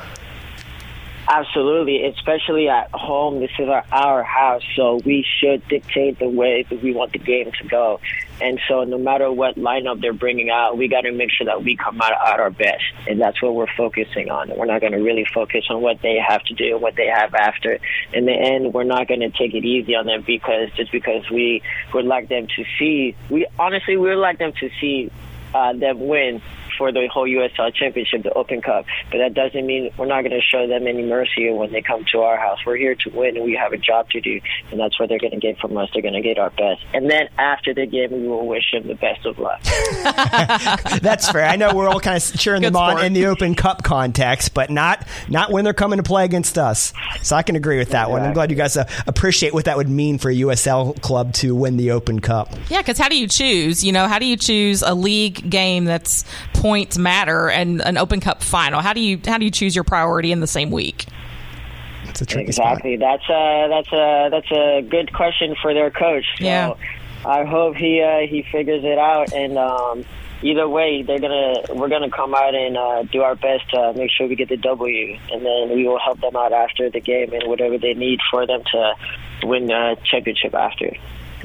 [1.26, 3.40] Absolutely, especially at home.
[3.40, 7.18] This is our, our house, so we should dictate the way that we want the
[7.18, 8.00] game to go.
[8.42, 11.64] And so, no matter what lineup they're bringing out, we got to make sure that
[11.64, 14.52] we come out at our best, and that's what we're focusing on.
[14.54, 17.32] We're not going to really focus on what they have to do what they have
[17.34, 17.78] after.
[18.12, 21.30] In the end, we're not going to take it easy on them because just because
[21.30, 21.62] we
[21.94, 25.10] would like them to see, we honestly we would like them to see
[25.54, 26.42] uh, them win
[26.76, 28.87] for the whole USL Championship, the Open Cup.
[29.10, 32.04] But that doesn't mean we're not going to show them any mercy when they come
[32.12, 32.58] to our house.
[32.66, 35.18] We're here to win, and we have a job to do, and that's what they're
[35.18, 35.88] going to get from us.
[35.92, 38.87] They're going to get our best, and then after the game, we will wish them
[38.87, 39.62] the best of luck.
[41.00, 41.44] that's fair.
[41.44, 42.98] I know we're all kind of cheering Good them sport.
[42.98, 46.58] on in the Open Cup context, but not not when they're coming to play against
[46.58, 46.92] us.
[47.22, 48.12] So I can agree with that exactly.
[48.12, 48.22] one.
[48.22, 51.54] I'm glad you guys uh, appreciate what that would mean for a USL club to
[51.54, 52.52] win the Open Cup.
[52.68, 53.84] Yeah, because how do you choose?
[53.84, 56.24] You know, how do you choose a league game that's
[56.64, 58.81] points matter and an Open Cup final?
[58.81, 61.05] How do you how do you choose your priority in the same week?
[62.07, 62.96] That's exactly.
[62.96, 63.20] Spot.
[63.20, 66.24] That's a that's a that's a good question for their coach.
[66.38, 66.72] So yeah.
[67.27, 69.59] I hope he uh, he figures it out and.
[69.59, 70.05] Um,
[70.42, 74.11] either way, they're gonna we're gonna come out and uh, do our best to make
[74.11, 77.33] sure we get the W, and then we will help them out after the game
[77.33, 78.94] and whatever they need for them to
[79.42, 80.94] win the championship after.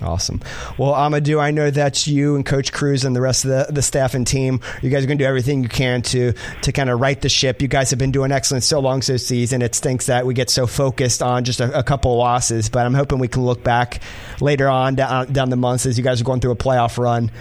[0.02, 0.42] Awesome.
[0.78, 3.82] Well, Amadou, I know that's you and Coach Cruz and the rest of the, the
[3.82, 4.62] staff and team.
[4.82, 7.30] You guys are going to do everything you can to to kind of right the
[7.30, 7.62] ship.
[7.62, 9.62] You guys have been doing excellent so long this season.
[9.62, 12.94] It stinks that we get so focused on just a, a couple losses, but I'm
[12.94, 14.02] hoping we can look back
[14.42, 16.98] later on down, uh, down the months as you guys are going through a playoff
[16.98, 17.32] run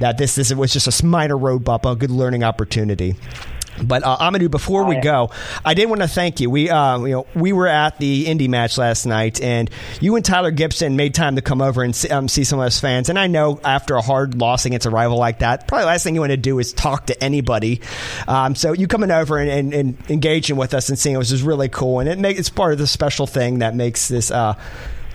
[0.00, 3.14] that this, this was just a minor road bump, a good learning opportunity.
[3.82, 5.30] But uh, Amadou, before we go,
[5.64, 6.50] I did want to thank you.
[6.50, 10.24] We, uh, you know, we were at the Indy match last night, and you and
[10.24, 13.08] Tyler Gibson made time to come over and see, um, see some of us fans.
[13.08, 16.04] And I know after a hard loss against a rival like that, probably the last
[16.04, 17.80] thing you want to do is talk to anybody.
[18.28, 21.42] Um, so you coming over and, and, and, engaging with us and seeing us is
[21.42, 24.30] really cool, and it make, it's part of the special thing that makes this.
[24.30, 24.54] Uh,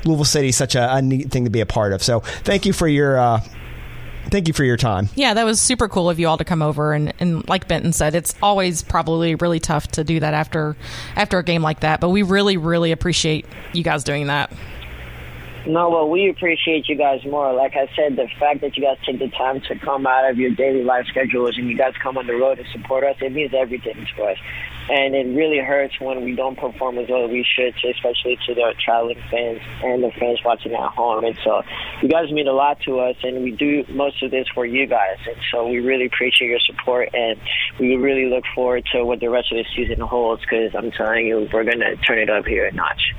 [0.05, 2.01] Louisville City such a, a, neat thing to be a part of.
[2.01, 3.41] So thank you for your uh,
[4.27, 5.09] thank you for your time.
[5.15, 7.93] Yeah, that was super cool of you all to come over and, and like Benton
[7.93, 10.75] said, it's always probably really tough to do that after
[11.15, 11.99] after a game like that.
[11.99, 14.51] But we really, really appreciate you guys doing that.
[15.67, 17.53] No, well, we appreciate you guys more.
[17.53, 20.37] Like I said, the fact that you guys take the time to come out of
[20.37, 23.33] your daily life schedules and you guys come on the road to support us, it
[23.33, 24.37] means everything to us.
[24.89, 28.55] And it really hurts when we don't perform as well as we should, especially to
[28.55, 31.23] the traveling fans and the fans watching at home.
[31.25, 31.61] And so
[32.01, 34.87] you guys mean a lot to us, and we do most of this for you
[34.87, 35.17] guys.
[35.27, 37.39] And so we really appreciate your support, and
[37.79, 41.27] we really look forward to what the rest of the season holds because I'm telling
[41.27, 43.13] you, we're going to turn it up here a notch.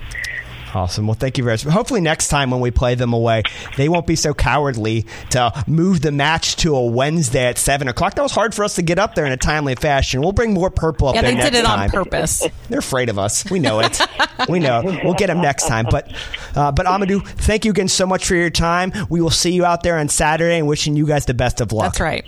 [0.75, 1.07] Awesome.
[1.07, 1.63] Well, thank you very much.
[1.65, 3.43] Hopefully, next time when we play them away,
[3.77, 8.15] they won't be so cowardly to move the match to a Wednesday at seven o'clock.
[8.15, 10.21] That was hard for us to get up there in a timely fashion.
[10.21, 11.35] We'll bring more purple up yeah, there.
[11.35, 11.81] they did it time.
[11.81, 12.47] on purpose.
[12.69, 13.49] They're afraid of us.
[13.51, 14.01] We know it.
[14.49, 14.83] we know.
[15.05, 15.87] We'll get them next time.
[15.91, 16.13] But,
[16.55, 18.93] uh, but Amadou, thank you again so much for your time.
[19.09, 21.73] We will see you out there on Saturday, and wishing you guys the best of
[21.73, 21.93] luck.
[21.93, 22.25] That's right.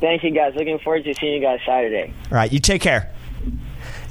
[0.00, 0.54] Thank you, guys.
[0.54, 2.12] Looking forward to seeing you guys Saturday.
[2.30, 2.52] All right.
[2.52, 3.12] You take care.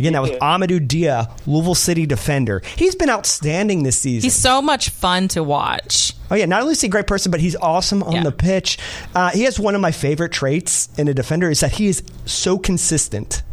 [0.04, 2.62] Again, that was Amadou Dia, Louisville City defender.
[2.76, 4.26] He's been outstanding this season.
[4.28, 6.12] He's so much fun to watch.
[6.30, 8.24] Oh yeah, not only is he a great person, but he's awesome on Yeah.
[8.24, 8.78] the pitch.
[9.16, 12.04] Uh, he has one of my favorite traits in a defender is that he is
[12.26, 13.44] so consistent.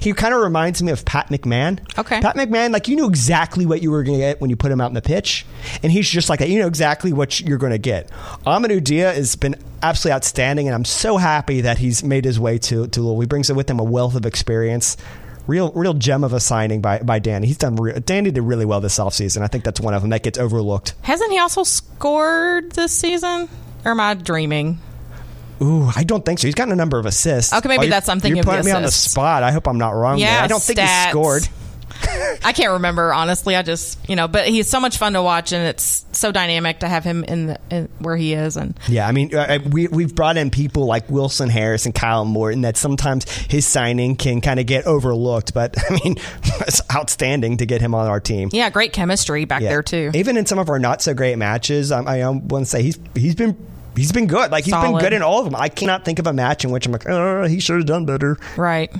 [0.00, 1.78] He kind of reminds me of Pat McMahon.
[1.98, 2.20] Okay.
[2.20, 4.70] Pat McMahon, like you knew exactly what you were going to get when you put
[4.72, 5.46] him out in the pitch,
[5.82, 6.48] and he's just like that.
[6.48, 8.10] You know exactly what you're going to get.
[8.44, 12.58] Amadou Dia has been absolutely outstanding, and I'm so happy that he's made his way
[12.58, 13.20] to to Louisville.
[13.20, 14.96] He brings with him a wealth of experience.
[15.48, 17.46] Real, real gem of a signing by, by Danny.
[17.46, 17.74] He's done.
[17.76, 19.40] Re- Danny did really well this offseason.
[19.42, 20.94] I think that's one of them that gets overlooked.
[21.02, 23.48] Hasn't he also scored this season?
[23.84, 24.78] Or am I dreaming?
[25.62, 26.46] Ooh, I don't think so.
[26.46, 27.52] He's gotten a number of assists.
[27.52, 29.42] Okay, maybe you- that's something You're the putting me on the spot.
[29.42, 30.18] I hope I'm not wrong.
[30.18, 30.28] there.
[30.28, 31.48] Yeah, I don't think he scored.
[32.44, 33.56] I can't remember honestly.
[33.56, 36.80] I just you know, but he's so much fun to watch, and it's so dynamic
[36.80, 38.56] to have him in, the, in where he is.
[38.56, 42.24] And Yeah, I mean, uh, we we've brought in people like Wilson Harris and Kyle
[42.24, 45.54] Morton that sometimes his signing can kind of get overlooked.
[45.54, 46.16] But I mean,
[46.60, 48.50] it's outstanding to get him on our team.
[48.52, 49.70] yeah, great chemistry back Yeah.
[49.70, 50.10] there too.
[50.14, 52.82] Even in some of our not so great matches, um, I um, want to say
[52.82, 53.56] he's he's been.
[53.96, 54.52] He's been good.
[54.52, 55.56] Like he's been good in all of them.
[55.56, 58.06] I cannot think of a match in which I'm like, oh, he should have done
[58.06, 58.38] better.
[58.56, 58.94] Right.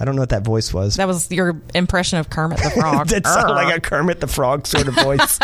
[0.00, 0.96] I don't know what that voice was.
[0.96, 3.08] That was your impression of Kermit the Frog.
[3.08, 5.38] that sounded like a Kermit the Frog sort of voice.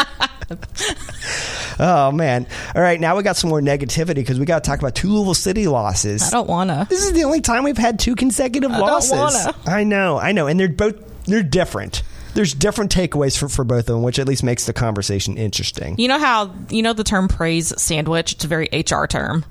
[1.79, 2.47] oh man!
[2.75, 5.09] All right, now we got some more negativity because we got to talk about two
[5.13, 6.23] Louisville City losses.
[6.23, 6.87] I don't wanna.
[6.89, 9.13] This is the only time we've had two consecutive don't losses.
[9.13, 9.55] wanna.
[9.67, 12.03] I know, I know, and they're both they're different.
[12.35, 15.99] There's different takeaways for, for both of them, which at least makes the conversation interesting.
[15.99, 18.33] You know how you know the term praise sandwich?
[18.33, 19.45] It's a very HR term.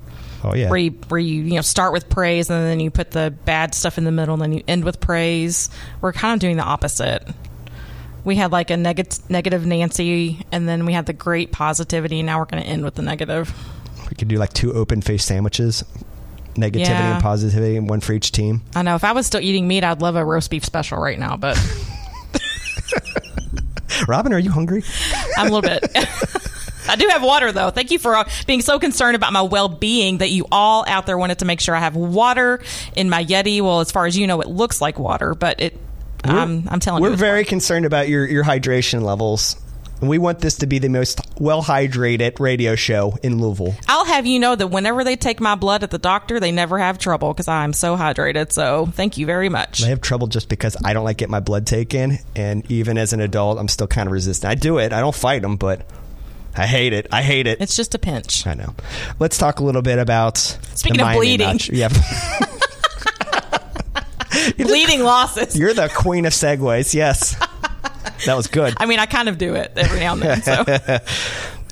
[0.48, 3.10] Oh yeah, Where you, where you you know start with praise and then you put
[3.10, 5.68] the bad stuff in the middle and then you end with praise.
[6.00, 7.26] We're kind of doing the opposite.
[8.24, 12.20] We had like a negative negative Nancy, and then we had the great positivity.
[12.20, 13.52] And now we're going to end with the negative.
[14.08, 15.84] we could do like two open face sandwiches,
[16.54, 17.14] negativity Yeah.
[17.14, 18.62] and positivity, and one for each team.
[18.74, 21.18] I know if I was still eating meat, I'd love a roast beef special right
[21.18, 21.56] now, but
[24.08, 24.82] Robin, are you hungry?
[25.38, 25.84] I'm a little bit.
[26.88, 27.70] I do have water though.
[27.70, 31.18] Thank you for uh, being so concerned about my well-being that you all out there
[31.18, 32.60] wanted to make sure I have water
[32.94, 33.60] in my Yeti.
[33.60, 35.80] Well, as far as you know, it looks like water, but it.
[36.24, 37.02] I'm, I'm telling you.
[37.02, 39.56] We're you, it's very concerned about your, your hydration levels.
[40.00, 43.74] We want this to be the most well hydrated radio show in Louisville.
[43.88, 46.78] I'll have you know that whenever they take my blood at the doctor, they never
[46.78, 48.52] have trouble because I'm so hydrated.
[48.52, 49.82] So thank you very much.
[49.82, 53.12] I have trouble just because I don't like get my blood taken, and even as
[53.14, 54.50] an adult, I'm still kind of resistant.
[54.50, 54.92] I do it.
[54.92, 55.86] I don't fight them, but
[56.56, 57.06] I hate it.
[57.12, 57.60] I hate it.
[57.60, 58.46] It's just a pinch.
[58.46, 58.74] I know.
[59.18, 61.46] Let's talk a little bit about Speaking the of bleeding.
[61.46, 61.68] match.
[61.70, 61.88] Yeah,
[64.58, 65.56] Bleeding losses.
[65.58, 66.94] you're the queen of segues.
[66.94, 67.34] Yes,
[68.26, 68.74] that was good.
[68.78, 70.42] I mean, I kind of do it every now and then.
[70.42, 70.64] So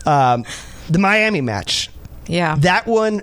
[0.10, 0.44] Um,
[0.90, 1.88] the Miami match.
[2.26, 3.22] yeah, That one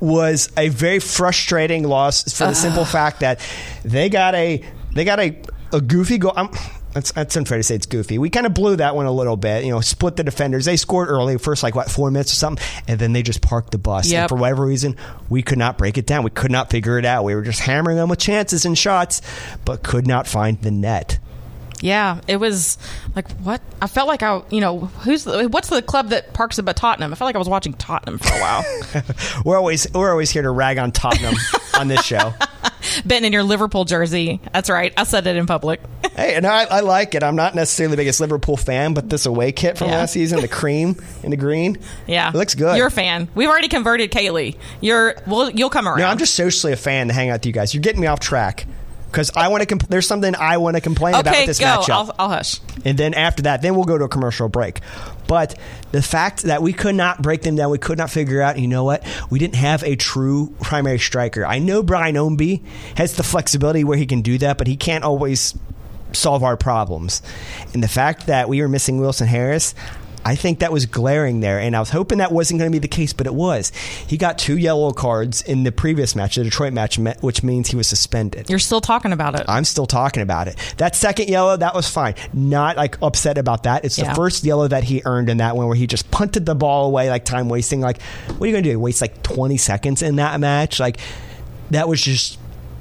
[0.00, 3.38] was a very frustrating loss for the simple fact that
[3.84, 4.64] they got a
[4.94, 5.38] they got a,
[5.74, 6.32] a goofy goal.
[6.34, 6.48] I'm,
[6.92, 8.18] That's, that's unfair to say it's goofy.
[8.18, 9.64] We kind of blew that one a little bit.
[9.64, 10.64] You know, split the defenders.
[10.64, 13.70] They scored early, first like what four minutes or something, and then they just parked
[13.70, 14.12] the bus.
[14.12, 14.96] And for whatever reason,
[15.28, 16.24] we could not break it down.
[16.24, 17.24] We could not figure it out.
[17.24, 19.22] We were just hammering them with chances and shots,
[19.64, 21.18] but could not find the net.
[21.82, 22.76] Yeah, it was
[23.16, 26.58] like what I felt like I, you know, who's the, what's the club that parks
[26.58, 27.12] about Tottenham?
[27.12, 28.64] I felt like I was watching Tottenham for a while.
[29.44, 31.34] We're always we're always here to rag on Tottenham
[31.78, 32.34] on this show.
[33.04, 34.40] Ben in your Liverpool jersey.
[34.52, 34.92] That's right.
[34.96, 35.80] I said it in public.
[36.16, 37.22] Hey, and I, I like it.
[37.22, 39.98] I'm not necessarily the biggest Liverpool fan, but this away kit from Yeah.
[39.98, 42.76] last season, the cream and the green, Yeah, it looks good.
[42.76, 43.28] You're a fan.
[43.34, 44.56] We've already converted Kaylee.
[44.82, 45.48] You're well.
[45.48, 45.98] You'll come around.
[46.00, 47.72] No, I'm just socially a fan to hang out with you guys.
[47.72, 48.66] You're getting me off track
[49.10, 49.76] because I want to.
[49.76, 51.66] Compl- there's something I want to complain about with this Go.
[51.66, 51.90] matchup.
[51.90, 52.60] I'll, I'll hush.
[52.84, 54.80] And then after that, then we'll go to a commercial break.
[55.26, 55.58] But
[55.92, 58.68] the fact that we could not break them down, we could not figure out, you
[58.68, 59.04] know what?
[59.30, 61.44] We didn't have a true primary striker.
[61.46, 62.62] I know Brian Ownby
[62.96, 65.56] has the flexibility where he can do that, but he can't always
[66.12, 67.22] solve our problems.
[67.72, 69.74] And the fact that we were missing Wilson Harris,
[70.24, 72.78] I think that was glaring there, and I was hoping that wasn't going to be
[72.78, 73.70] the case, but it was.
[74.06, 77.76] He got two yellow cards in the previous match, the Detroit match, which means he
[77.76, 78.50] was suspended.
[78.50, 79.46] You're still talking about it.
[79.48, 80.56] I'm still talking about it.
[80.76, 82.14] That second yellow, that was fine.
[82.32, 83.84] Not like upset about that.
[83.84, 86.54] It's the first yellow that he earned in that one where he just punted the
[86.54, 87.80] ball away, like time wasting.
[87.80, 88.78] Like, what are you going to do?
[88.78, 90.78] Waste like 20 seconds in that match?
[90.80, 90.98] Like,
[91.70, 92.38] that was just.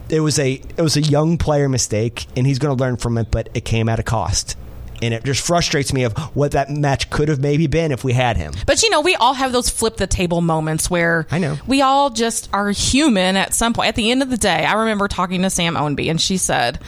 [0.10, 3.18] It was a it was a young player mistake, and he's going to learn from
[3.20, 3.30] it.
[3.30, 4.58] But it came at a cost,
[5.02, 8.14] and it just frustrates me of what that match could have maybe been if we
[8.14, 8.54] had him.
[8.66, 11.58] But you know, we all have those flip the table moments where I know.
[11.68, 13.90] we all just are human at some point.
[13.90, 16.80] At the end of the day, I remember talking to Sam Ownby, and she said,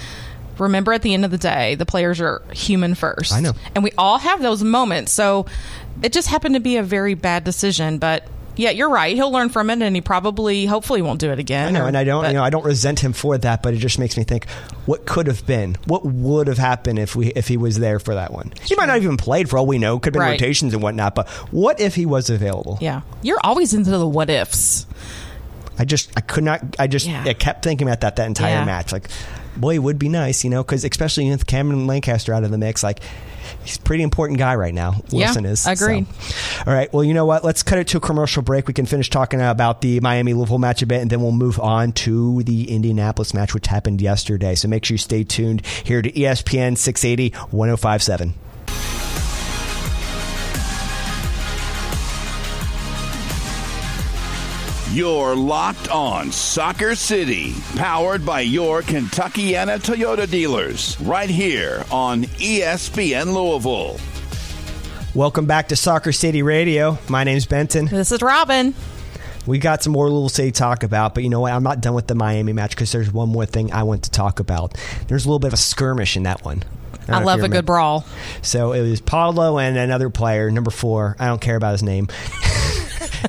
[0.58, 3.34] "Remember, at the end of the day, the players are human first.
[3.34, 3.54] I know.
[3.76, 5.12] and we all have those moments.
[5.12, 5.46] So
[6.02, 8.24] it just happened to be a very bad decision, but."
[8.56, 9.16] Yeah, you're right.
[9.16, 11.70] He'll learn from it, and he probably, hopefully, won't do it again.
[11.70, 13.64] I know, or- and I don't, but- you know, I don't resent him for that,
[13.64, 14.48] but it just makes me think,
[14.86, 18.14] what could have been, what would have happened if we, if he was there for
[18.16, 18.52] that one?
[18.64, 20.00] He might not even played for all we know.
[20.00, 20.42] Could have been Right.
[20.42, 22.78] rotations and whatnot, but what if he was available?
[22.82, 24.86] Yeah, you're always into the what ifs.
[25.80, 27.24] I just, I could not, I just, Yeah.
[27.26, 28.66] I kept thinking about that that entire Yeah.
[28.66, 28.92] match.
[28.92, 29.08] Like,
[29.56, 32.58] boy, it would be nice, you know, because especially with Cameron Lancaster out of the
[32.58, 33.00] mix, like.
[33.64, 35.02] He's a pretty important guy right now.
[35.10, 35.68] Yeah, Wilson is.
[35.68, 36.08] agreed.
[36.20, 36.64] So.
[36.68, 36.92] All right.
[36.92, 37.44] Well, you know what?
[37.44, 38.68] Let's cut it to a commercial break.
[38.68, 41.60] We can finish talking about the Miami Louisville match a bit, and then we'll move
[41.60, 44.56] on to the Indianapolis match, which happened yesterday.
[44.56, 48.34] So make sure you stay tuned here to ESPN 680 1057.
[54.94, 63.34] You're locked on Soccer City, powered by your Kentuckiana Toyota dealers, right here on ESPN
[63.34, 63.98] Louisville.
[65.16, 67.00] Welcome back to Soccer City Radio.
[67.08, 67.86] My name's Benton.
[67.86, 68.76] This is Robin.
[69.48, 71.54] We got some more Louisville City to talk about, but you know what?
[71.54, 74.12] I'm not done with the Miami match because there's one more thing I want to
[74.12, 74.78] talk about.
[75.08, 76.66] There's a little bit of a skirmish in that one.
[77.08, 78.06] don't I love you a good brawl.
[78.42, 81.16] So it was Paolo and another player, number four.
[81.18, 82.10] I don't care about his name.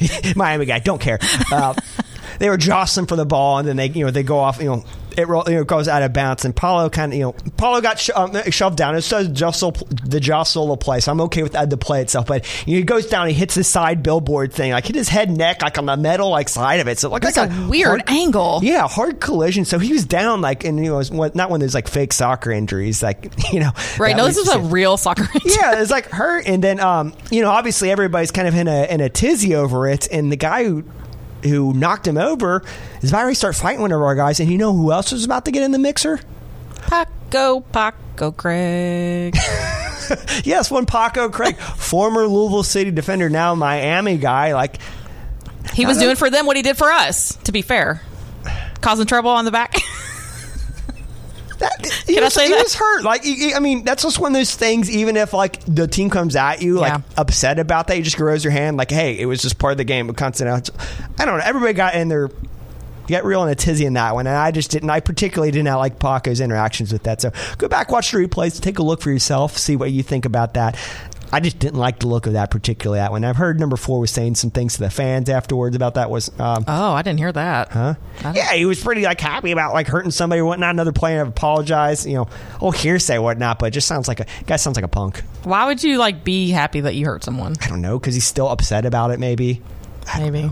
[0.36, 1.18] Miami guy, don't care.
[1.50, 1.74] Uh,
[2.38, 4.58] they were jostling for the ball, and then they, you know, they go off.
[4.58, 4.84] You know,
[5.16, 7.80] it roll, you know, goes out of bounds, and Paolo kind of, you know, Paolo
[7.80, 8.94] got sho- um, shoved down.
[8.94, 9.72] It says jostle
[10.04, 12.26] the jostle play, so I'm okay with that, the play itself.
[12.26, 15.08] But you know, he goes down, he hits the side billboard thing, like hit his
[15.08, 16.98] head, neck, like on the metal like side of it.
[16.98, 18.60] So That's like a weird angle.
[18.62, 19.64] Yeah, hard collision.
[19.64, 21.74] So he was down, like, and you know, it was one- not one of those
[21.74, 23.70] like fake soccer injuries, like you know.
[23.98, 24.16] Right.
[24.16, 25.28] No, this is a real soccer.
[25.44, 28.84] yeah, it's like hurt, and then um, you know, obviously everybody's kind of in a
[28.92, 30.84] in a tizzy over it, and the guy who
[31.44, 32.62] who knocked him over
[33.00, 35.24] is about to start fighting one of our guys, and you know who else was
[35.24, 36.20] about to get in the mixer?
[36.86, 39.36] Paco, Paco Craig.
[40.44, 44.52] Yes, one Paco Craig, former Louisville City defender, now Miami guy.
[44.52, 44.76] Like,
[45.72, 48.02] He was doing for them what he did for us, to be fair.
[48.82, 49.76] Causing trouble on the back.
[51.62, 52.62] That, Can I was, say he that?
[52.64, 53.04] was hurt.
[53.04, 54.90] Like, he- he- I mean, that's just one of those things.
[54.90, 57.00] Even if like the team comes at you, like Yeah.
[57.16, 59.78] upset about that, you just raise your hand, like, "Hey, it was just part of
[59.78, 60.70] the game." But constant,
[61.18, 61.44] I don't know.
[61.44, 62.28] Everybody got in their
[63.08, 64.88] get real in a tizzy in that one, and I just didn't.
[64.90, 67.20] I particularly did not like Paco's interactions with that.
[67.20, 70.24] So go back, watch the replays, take a look for yourself, see what you think
[70.24, 70.76] about that.
[71.32, 73.24] I just didn't like the look of that particularly that one.
[73.24, 76.10] I've heard number four was saying some things to the fans afterwards about that.
[76.10, 77.68] Was um, oh, I didn't hear that.
[77.70, 77.94] Huh?
[78.22, 80.70] Yeah, he was pretty like happy about like hurting somebody or whatnot.
[80.70, 82.28] Another player have apologized, you know,
[82.60, 85.22] oh hearsay whatnot, but it just sounds like a guy sounds like a punk.
[85.44, 87.56] Why would you like be happy that you hurt someone?
[87.62, 89.18] I don't know because he's still upset about it.
[89.18, 89.62] Maybe
[90.18, 90.50] Maybe.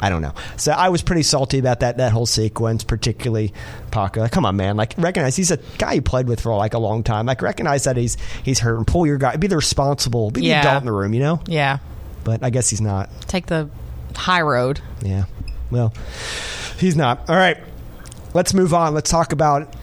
[0.00, 0.32] I don't know.
[0.56, 3.52] So I was pretty salty about that that whole sequence, particularly
[3.90, 4.20] Paco.
[4.20, 4.76] Like, come on, man!
[4.76, 7.26] Like recognize he's a guy you played with for like a long time.
[7.26, 9.36] Like recognize that he's he's hurt and pull your guy.
[9.36, 10.30] Be the responsible.
[10.30, 10.62] Be Yeah.
[10.62, 11.40] the adult in the room, you know.
[11.46, 11.78] Yeah.
[12.24, 13.08] But I guess he's not.
[13.22, 13.70] Take the
[14.14, 14.80] high road.
[15.02, 15.24] Yeah.
[15.70, 15.92] Well,
[16.78, 17.28] he's not.
[17.30, 17.56] All right.
[18.34, 18.94] Let's move on.
[18.94, 19.74] Let's talk about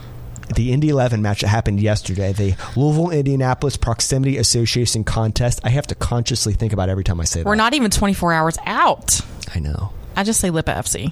[0.55, 5.59] the Indy 11 match that happened yesterday, the Louisville Indianapolis Proximity Association contest.
[5.63, 7.45] I have to consciously think about every time I say that.
[7.47, 9.21] We're not even 24 hours out.
[9.55, 9.91] I know.
[10.15, 11.11] I just say Lipa FC.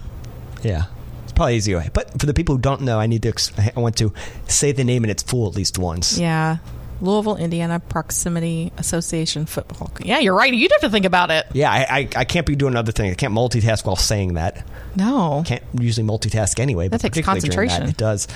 [0.64, 0.86] Yeah.
[1.24, 1.90] It's probably easier way.
[1.94, 3.30] But for the people who don't know, I need to.
[3.30, 4.14] ex- I want to
[4.48, 6.18] say the name in its full at least once.
[6.18, 6.58] Yeah.
[7.02, 9.92] Louisville, Indiana Proximity Association Football.
[10.02, 10.54] Yeah, you're right.
[10.54, 11.48] You'd have to think about it.
[11.52, 13.12] Yeah, I, I, I can't be doing other things.
[13.12, 14.66] I can't multitask while saying that.
[14.96, 15.44] No.
[15.46, 16.90] Can't usually multitask anyway.
[16.90, 17.86] That takes concentration.
[17.86, 18.28] That, it does.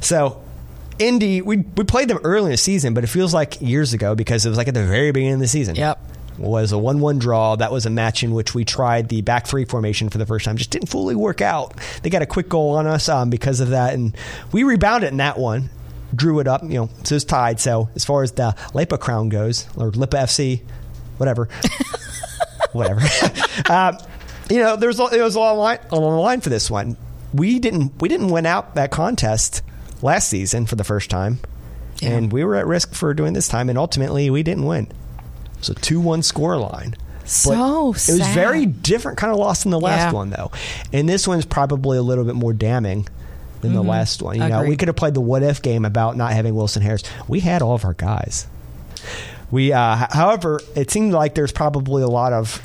[0.00, 0.40] So,
[0.98, 4.14] Indy, we we played them early in the season, but it feels like years ago
[4.14, 5.74] because it was like at the very beginning of the season.
[5.74, 5.98] Yep.
[6.38, 7.56] Was a one-one draw.
[7.56, 10.44] That was a match in which we tried the back three formation for the first
[10.44, 10.56] time.
[10.56, 11.74] Just didn't fully work out.
[12.02, 14.16] They got a quick goal on us um, because of that, and
[14.52, 15.70] we rebounded in that one.
[16.14, 17.58] Drew it up, you know, so it's tied.
[17.58, 20.62] So as far as the Lipa Crown goes, or Lipa FC,
[21.16, 21.48] whatever,
[22.72, 23.00] whatever.
[23.70, 23.98] um,
[24.50, 26.96] you know, there's there was a lot line, a lot of line for this one.
[27.34, 29.62] We didn't we didn't win out that contest
[30.02, 31.40] last season for the first time,
[32.02, 34.88] and we were at risk for doing this time, and ultimately we didn't win.
[35.68, 36.94] It's a two one score line.
[37.24, 38.34] So it was sad.
[38.34, 40.12] very different kind of loss than the last Yeah.
[40.12, 40.52] one though,
[40.92, 43.08] and this one's probably a little bit more damning
[43.62, 44.36] than the last one.
[44.36, 44.62] You know, we Mm-hmm.
[44.62, 44.78] Agreed.
[44.78, 47.02] could have played the what if game about not having Wilson Harris.
[47.26, 48.46] We had all of our guys.
[49.50, 52.60] We, uh, h- however, it seemed like there's probably a lot of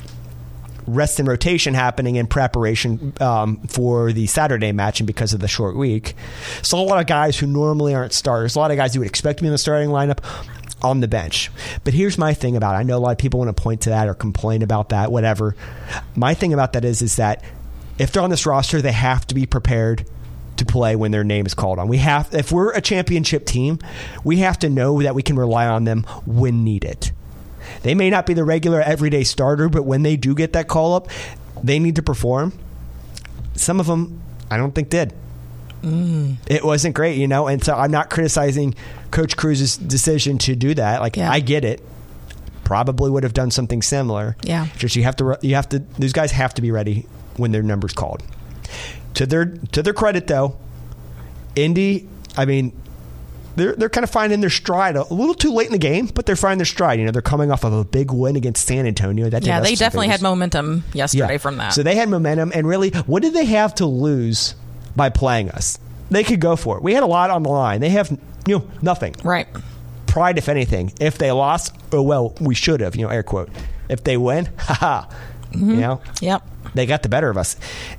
[0.86, 5.48] rest and rotation happening in preparation um, for the Saturday match, and because of the
[5.48, 6.14] short week,
[6.62, 9.08] so a lot of guys who normally aren't starters, a lot of guys you would
[9.08, 10.18] expect to be in the starting lineup.
[10.82, 11.50] On the bench.
[11.84, 12.78] But here's my thing about it.
[12.78, 15.12] I know a lot of people want to point to that or complain about that,
[15.12, 15.54] whatever.
[16.16, 17.42] My thing about that is is that
[17.98, 20.04] if they're on this roster, they have to be prepared
[20.56, 21.88] to play when their name is called on.
[21.88, 23.78] We have if we're a championship team,
[24.24, 27.12] we have to know that we can rely on them when needed.
[27.82, 30.94] They may not be the regular everyday starter, but when they do get that call
[30.94, 31.08] up,
[31.62, 32.52] they need to perform.
[33.54, 34.20] Some of them
[34.50, 35.14] I don't think did.
[35.84, 38.74] It wasn't great, you know, and so I'm not criticizing
[39.10, 41.00] Coach Cruz's decision to do that.
[41.00, 41.30] Like Yeah.
[41.30, 41.82] I get it.
[42.64, 44.36] Probably would have done something similar.
[44.44, 44.66] Yeah.
[44.78, 47.06] Just you have to you have to these guys have to be ready
[47.36, 48.22] when their number's called.
[49.14, 50.56] To their to their credit though,
[51.56, 52.72] Indy, I mean,
[53.56, 56.24] they're they're kind of finding their stride a little too late in the game, but
[56.24, 56.98] they're finding their stride.
[56.98, 59.28] You know, they're coming off of a big win against San Antonio.
[59.28, 60.20] That Yeah, they definitely favors.
[60.20, 61.74] had momentum yesterday from that.
[61.74, 64.54] So they had momentum, and really, what did they have to lose
[64.96, 65.78] by playing us?
[66.10, 66.82] They could go for it.
[66.82, 67.80] We had a lot on the line.
[67.80, 68.10] They have
[68.46, 69.14] you know nothing.
[69.24, 69.46] right.
[70.06, 70.92] Pride, if anything.
[71.00, 72.94] If they lost, oh well, we should have.
[72.96, 73.48] You know, air quote.
[73.88, 75.08] If they win, haha.
[75.52, 75.70] Mm-hmm.
[75.70, 76.42] You know, Yep.
[76.74, 77.56] they got the better of us.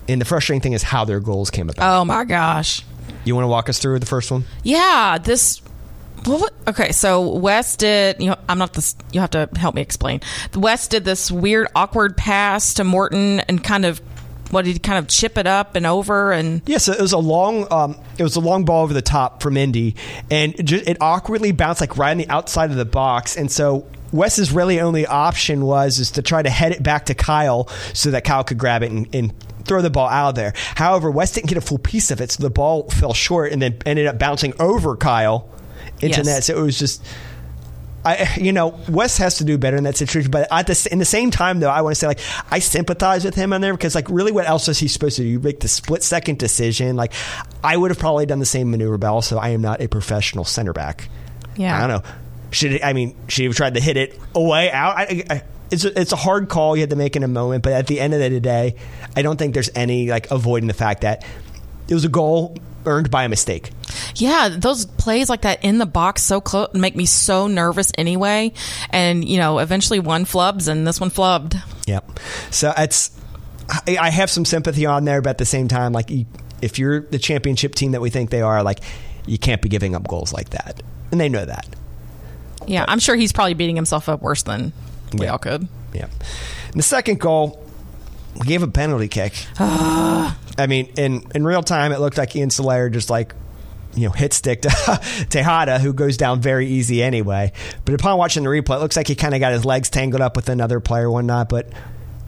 [0.07, 2.01] And the frustrating thing is how their goals came about.
[2.01, 2.83] Oh my gosh.
[3.25, 4.43] You want to walk us through the first one?
[4.63, 5.61] Yeah, this.
[6.27, 8.17] Well, okay, so West did.
[8.21, 8.95] You know, I'm not this.
[9.11, 10.21] You have to help me explain.
[10.55, 14.01] West did this weird, awkward pass to Morton and kind of
[14.53, 17.17] what did he kind of chip it up and over and Yes, it was a
[17.17, 19.95] long, um, it was a long ball over the top from Indy,
[20.29, 23.51] and it, just, it awkwardly bounced like right on the outside of the box, and
[23.51, 27.67] so Wes's really only option was is to try to head it back to Kyle
[27.93, 29.33] so that Kyle could grab it and, and
[29.65, 30.53] throw the ball out of there.
[30.75, 33.59] However, Wes didn't get a full piece of it, so the ball fell short and
[33.61, 35.49] then ended up bouncing over Kyle
[35.99, 36.25] into Yes.
[36.25, 36.43] net.
[36.43, 37.03] So it was just.
[38.05, 40.29] I, you know, Wes has to do better in that situation.
[40.29, 42.19] But at the, in the same time, though, I want to say, like,
[42.51, 45.21] I sympathize with him on there because, like, really, what else is he supposed to
[45.21, 45.27] do?
[45.27, 46.95] You make the split second decision.
[46.95, 47.13] Like,
[47.63, 50.43] I would have probably done the same maneuver, but also, I am not a professional
[50.43, 51.07] center back.
[51.55, 51.77] Yeah.
[51.77, 52.11] I don't know.
[52.51, 54.97] Should it, I mean, should he have tried to hit it away out?
[54.97, 57.63] I, I, it's a, it's a hard call you had to make in a moment,
[57.63, 58.75] but at the end of the day,
[59.15, 61.25] I don't think there's any like avoiding the fact that
[61.87, 62.55] it was a goal
[62.85, 63.71] earned by a mistake.
[64.15, 68.53] Yeah, those plays like that in the box so close make me so nervous anyway.
[68.89, 71.61] And you know, eventually one flubs and this one flubbed.
[71.87, 72.19] Yep.
[72.51, 73.11] So it's
[73.87, 76.09] I, I have some sympathy on there, but at the same time, like
[76.61, 78.79] if you're the championship team that we think they are, like
[79.25, 80.81] you can't be giving up goals like that,
[81.11, 81.67] and they know that.
[82.67, 84.73] Yeah, I'm sure he's probably beating himself up worse than
[85.13, 85.31] we Yeah.
[85.33, 85.67] all could.
[85.93, 86.07] Yeah.
[86.71, 87.62] And the second goal,
[88.45, 89.33] gave a penalty kick.
[89.59, 93.33] I mean, in in real time, it looked like Ian Solaire just like
[93.95, 94.69] you know hit stick to
[95.29, 97.51] Tejada, who goes down very easy anyway.
[97.85, 100.21] But upon watching the replay, it looks like he kind of got his legs tangled
[100.21, 101.49] up with another player, whatnot.
[101.49, 101.69] But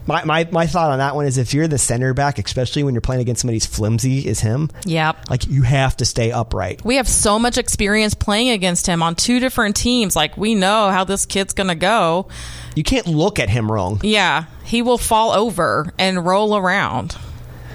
[0.06, 2.94] my, my my thought on that one is if you're the center back, especially when
[2.94, 5.30] you're playing against somebody as flimsy as him, Yep.
[5.30, 6.84] like you have to stay upright.
[6.84, 10.14] We have so much experience playing against him on two different teams.
[10.16, 12.28] Like we know how this kid's going to go.
[12.74, 14.00] You can't look at him wrong.
[14.02, 17.16] Yeah, he will fall over and roll around.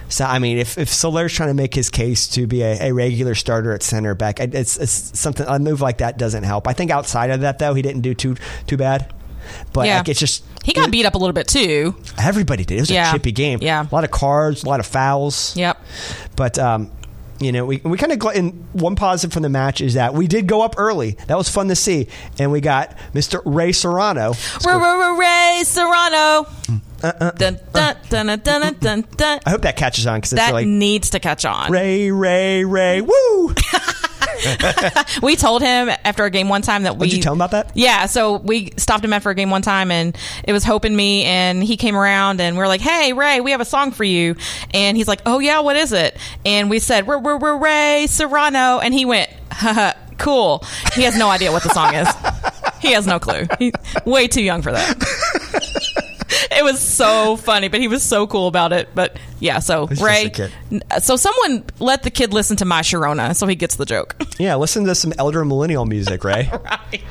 [0.09, 2.91] So I mean, if if Solaire's trying to make his case to be a, a
[2.93, 6.67] regular starter at center back, it's, it's something a move like that doesn't help.
[6.67, 8.35] I think outside of that though, he didn't do too
[8.67, 9.13] too bad.
[9.73, 9.97] But Yeah.
[9.97, 11.95] like, it's just He got beat up a little bit too.
[12.17, 12.77] everybody did.
[12.77, 13.09] It was Yeah.
[13.09, 13.59] a chippy game.
[13.61, 13.85] Yeah.
[13.89, 15.55] a lot of cards, a lot of fouls.
[15.55, 15.81] Yep.
[16.35, 16.91] But um,
[17.39, 20.13] you know, we we kind of gl- and one positive from the match is that
[20.13, 21.17] we did go up early.
[21.25, 23.41] That was fun to see, and we got Mr.
[23.45, 24.33] Ray Serrano.
[24.63, 26.45] Ray, Serrano.
[27.03, 27.31] I
[29.47, 31.71] hope that catches on because it's That really needs to catch on.
[31.71, 33.01] Ray, Ray, Ray.
[33.11, 33.55] Woo!
[35.21, 37.07] We told him after a game one time that we.
[37.07, 37.71] Did you tell him about that?
[37.75, 40.95] Yeah, so we stopped him after a game one time, and it was Hope and
[40.95, 43.91] me, and he came around, and we are like, "Hey, Ray, we have a song
[43.91, 44.35] for you,"
[44.73, 48.07] and he's like, "Oh yeah, what is it?" And we said, "We're we're, we're Ray
[48.07, 49.29] Serrano," and he went,
[50.17, 50.63] "Cool."
[50.95, 52.07] He has no idea what the song is.
[52.81, 53.45] He has no clue.
[53.59, 53.73] He's
[54.05, 54.97] way too young for that.
[56.61, 58.89] It was so funny, but he was so cool about it.
[58.93, 60.31] But yeah, so He's Ray,
[60.99, 64.15] so someone let the kid listen to My Sharona, so he gets the joke.
[64.41, 66.49] Yeah, listen to some elder millennial music, Ray.
[66.63, 67.03] right.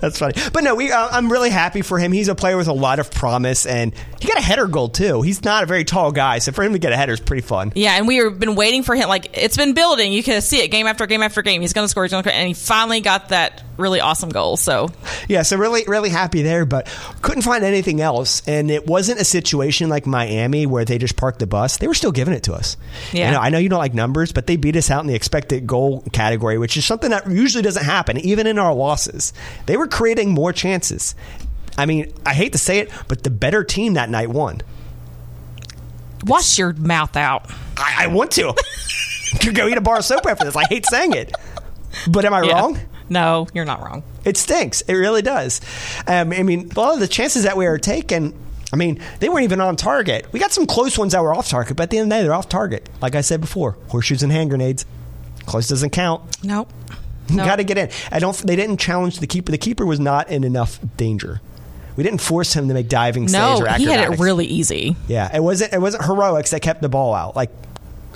[0.00, 0.34] That's funny.
[0.52, 0.92] But no, we.
[0.92, 2.12] Uh, I'm really happy for him.
[2.12, 5.22] He's a player with a lot of promise, and he got a header goal too.
[5.22, 7.42] He's not a very tall guy, so for him to get a header is pretty
[7.42, 7.72] fun.
[7.74, 9.08] Yeah, and we have been waiting for him.
[9.08, 10.12] Like it's been building.
[10.12, 11.60] You can see it game after game after game.
[11.60, 12.04] He's going to score.
[12.04, 14.56] He's going to, and he finally got that really awesome goal.
[14.56, 14.90] So
[15.28, 16.86] Yeah, so really, really happy there, but
[17.22, 18.42] couldn't find anything else.
[18.46, 21.78] And it wasn't a situation like Miami where they just parked the bus.
[21.78, 22.76] They were still giving it to us.
[23.12, 23.32] Yeah.
[23.32, 25.66] Know, I know you don't like numbers, but they beat us out in the expected
[25.66, 29.32] goal category, which is something that usually doesn't happen, even in our losses.
[29.66, 31.14] They were creating more chances.
[31.78, 34.60] I mean, I hate to say it, but the better team that night won.
[36.26, 37.50] wash your mouth out.
[37.76, 38.54] I, I want to.
[39.40, 40.56] Could go eat a bar of soap after this.
[40.56, 41.32] I hate saying it.
[42.08, 42.52] But am I Yeah.
[42.52, 42.78] wrong?
[43.10, 44.02] No, you're not wrong.
[44.24, 44.80] It stinks.
[44.82, 45.60] It really does.
[46.06, 48.32] Um, I mean, a lot of the chances that we were taking,
[48.72, 50.26] I mean, they weren't even on target.
[50.32, 52.16] We got some close ones that were off target, but at the end of the
[52.16, 52.88] day, they're off target.
[53.02, 54.86] Like I said before, horseshoes and hand grenades.
[55.46, 56.22] Close doesn't count.
[56.44, 56.72] Nope.
[57.28, 57.44] You No.
[57.44, 57.90] got to get in.
[58.12, 58.36] I don't.
[58.36, 59.50] They didn't challenge the keeper.
[59.52, 61.40] The keeper was not in enough danger.
[61.96, 64.96] We didn't force him to make diving saves No, or he had it really easy.
[65.08, 65.72] Yeah, it wasn't.
[65.72, 67.34] It wasn't heroics that kept the ball out.
[67.36, 67.50] Like,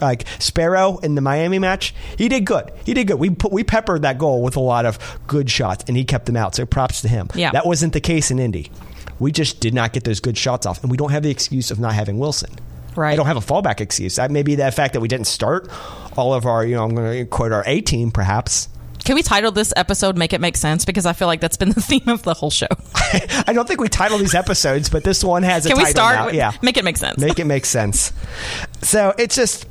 [0.00, 2.70] like Sparrow in the Miami match, he did good.
[2.84, 3.18] He did good.
[3.18, 6.26] We put, we peppered that goal with a lot of good shots, and he kept
[6.26, 6.54] them out.
[6.54, 7.28] So props to him.
[7.34, 7.50] Yeah.
[7.52, 8.70] that wasn't the case in Indy.
[9.18, 11.70] We just did not get those good shots off, and we don't have the excuse
[11.70, 12.50] of not having Wilson.
[12.96, 13.12] Right.
[13.12, 14.16] I don't have a fallback excuse.
[14.16, 15.68] That may be the fact that we didn't start
[16.16, 16.64] all of our.
[16.64, 18.68] You know, I'm going to quote our A team, perhaps.
[19.04, 20.84] Can we title this episode "Make It Make Sense"?
[20.84, 22.68] Because I feel like that's been the theme of the whole show.
[22.94, 26.14] I don't think we title these episodes, but this one has a Can we start?
[26.16, 26.26] now.
[26.26, 27.18] with Yeah, Make it make sense.
[27.18, 28.12] make it make sense.
[28.82, 29.66] So it's just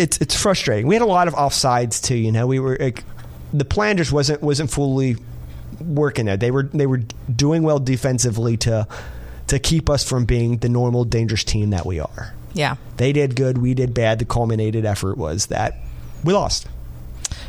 [0.00, 0.86] it's it's frustrating.
[0.86, 2.16] We had a lot of offsides too.
[2.16, 3.04] You know, we were like,
[3.52, 5.16] the plan just wasn't wasn't fully
[5.80, 6.36] working there.
[6.36, 7.02] They were they were
[7.34, 8.86] doing well defensively to
[9.48, 12.34] to keep us from being the normal dangerous team that we are.
[12.52, 12.76] yeah.
[12.96, 14.18] They did good, we did bad.
[14.18, 15.74] The culminated effort was that
[16.24, 16.68] we lost.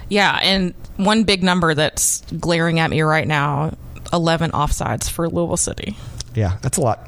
[0.10, 3.76] Yeah, and one big number that's glaring at me right now:
[4.12, 5.95] eleven offsides for Louisville City.
[6.36, 7.08] Yeah, that's a lot.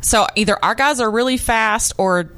[0.00, 2.30] So either our guys are really fast, or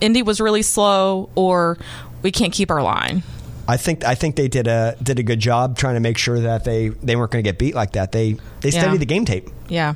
[0.00, 1.78] Indy was really slow, or
[2.22, 3.22] we can't keep our line.
[3.68, 6.40] I think I think they did a did a good job trying to make sure
[6.40, 8.10] that they, they weren't going to get beat like that.
[8.12, 8.80] They they Yeah.
[8.80, 9.48] studied the game tape.
[9.68, 9.94] Yeah,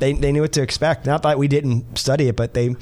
[0.00, 1.06] they they knew what to expect.
[1.06, 2.74] Not that we didn't study it, but they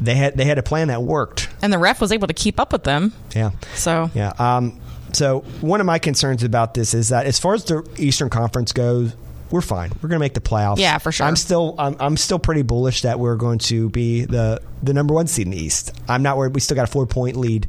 [0.00, 1.48] they had they had a plan that worked.
[1.62, 3.12] and the ref was able to keep up with them.
[3.34, 4.32] Yeah, So yeah.
[4.38, 4.78] Um,
[5.12, 8.72] so one of my concerns about this is that as far as the Eastern Conference
[8.72, 9.14] goes,
[9.50, 9.90] we're fine.
[10.02, 10.78] We're going to make the playoffs.
[10.78, 11.26] Yeah, for sure.
[11.26, 15.14] I'm still I'm, I'm still pretty bullish that we're going to be the the number
[15.14, 15.92] one seed in the East.
[16.08, 16.54] I'm not worried.
[16.54, 17.66] We still got a four point lead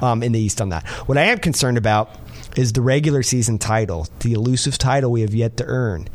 [0.00, 0.86] um, in the East on that.
[1.06, 2.10] What I am concerned about
[2.56, 6.08] is the regular season title, the elusive title we have yet to earn,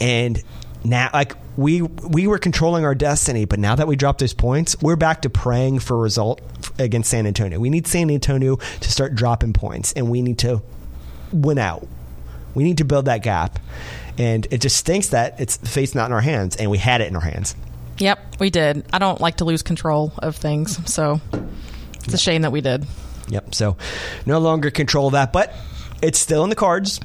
[0.00, 0.42] and
[0.84, 4.76] now like we we were controlling our destiny, but now that we dropped those points,
[4.82, 6.40] we're back to praying for a result
[6.78, 7.58] against San Antonio.
[7.60, 10.62] We need San Antonio to start dropping points, and we need to
[11.32, 11.86] win out.
[12.54, 13.58] We need to build that gap.
[14.18, 17.00] And it just stinks that it's the fate's not in our hands, and we had
[17.00, 17.54] it in our hands.
[17.98, 18.84] Yep, we did.
[18.92, 21.20] I don't like to lose control of things, so
[22.04, 22.86] it's a shame that we did.
[23.28, 23.54] Yep.
[23.54, 23.76] So
[24.26, 25.54] no longer control that, but
[26.02, 27.00] it's still in the cards.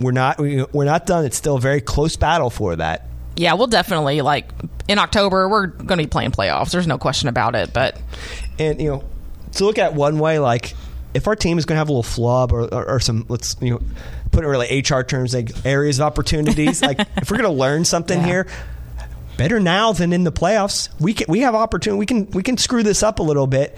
[0.00, 1.24] We're not we, we're not done.
[1.24, 3.06] It's still a very close battle for that.
[3.36, 4.50] Yeah, we'll definitely like
[4.88, 6.70] in October we're going to be playing playoffs.
[6.70, 7.72] There's no question about it.
[7.72, 8.00] But
[8.58, 9.04] And you know,
[9.52, 10.74] to look at one way, like
[11.14, 13.56] if our team is going to have a little flub or, or, or some, let's
[13.60, 13.80] you know,
[14.30, 16.82] put it in really HR terms, like areas of opportunities.
[16.90, 18.26] like if we're going to learn something Yeah.
[18.26, 18.46] here,
[19.36, 20.88] better now than in the playoffs.
[21.00, 21.98] We can we have opportunity.
[21.98, 23.76] We can we can screw this up a little bit,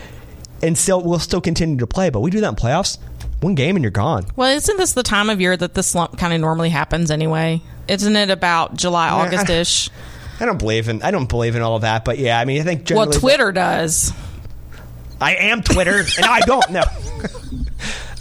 [0.62, 2.10] and still we'll still continue to play.
[2.10, 2.98] But we do that in playoffs.
[3.40, 4.26] One game and you're gone.
[4.36, 7.60] well, isn't this the time of year that the slump kind of normally happens anyway?
[7.88, 9.14] Isn't it about July, Yeah.
[9.16, 9.90] August ish?
[10.40, 12.60] I don't believe in I don't believe in all of that, but yeah, I mean
[12.60, 14.12] I think Well, Twitter does.
[15.20, 16.82] I am Twitter, and I don't know.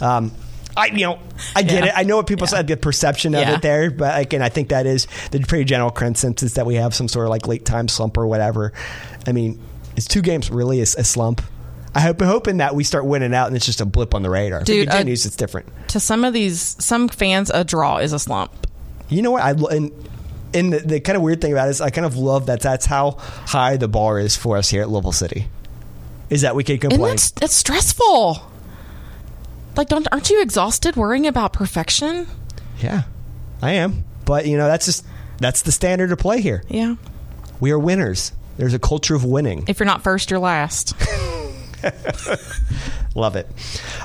[0.00, 0.32] um,
[0.76, 1.18] I you know
[1.54, 1.90] I get Yeah.
[1.90, 1.92] it.
[1.96, 2.56] I know what people Yeah.
[2.58, 3.54] said the perception of Yeah.
[3.56, 6.94] it there, but again, I think that is the pretty general consensus that we have
[6.94, 8.72] some sort of like late time slump or whatever.
[9.26, 9.58] I mean,
[9.96, 11.42] is two games really a, a slump?
[11.94, 14.30] I hope hoping that we start winning out and it's just a blip on the
[14.30, 14.60] radar.
[14.60, 15.68] If it Dude, uh, continues, it's different.
[15.88, 18.66] To some of these, some fans, a draw is a slump.
[19.10, 19.42] You know what?
[19.42, 19.92] I and
[20.54, 22.60] and the, the kind of weird thing about it is I kind of love that
[22.60, 25.48] that's how high the bar is for us here at Louisville City.
[26.30, 27.10] Is that we can And complain?
[27.10, 28.42] that's that's stressful.
[29.76, 32.26] Like, don't aren't you exhausted worrying about perfection?
[32.78, 33.02] Yeah,
[33.60, 34.04] I am.
[34.24, 35.04] But you know, that's just
[35.38, 36.62] that's the standard to play here.
[36.68, 36.96] Yeah.
[37.60, 38.32] We are winners.
[38.56, 39.64] There's a culture of winning.
[39.68, 40.94] If you're not first, you're last.
[43.14, 43.48] Love it.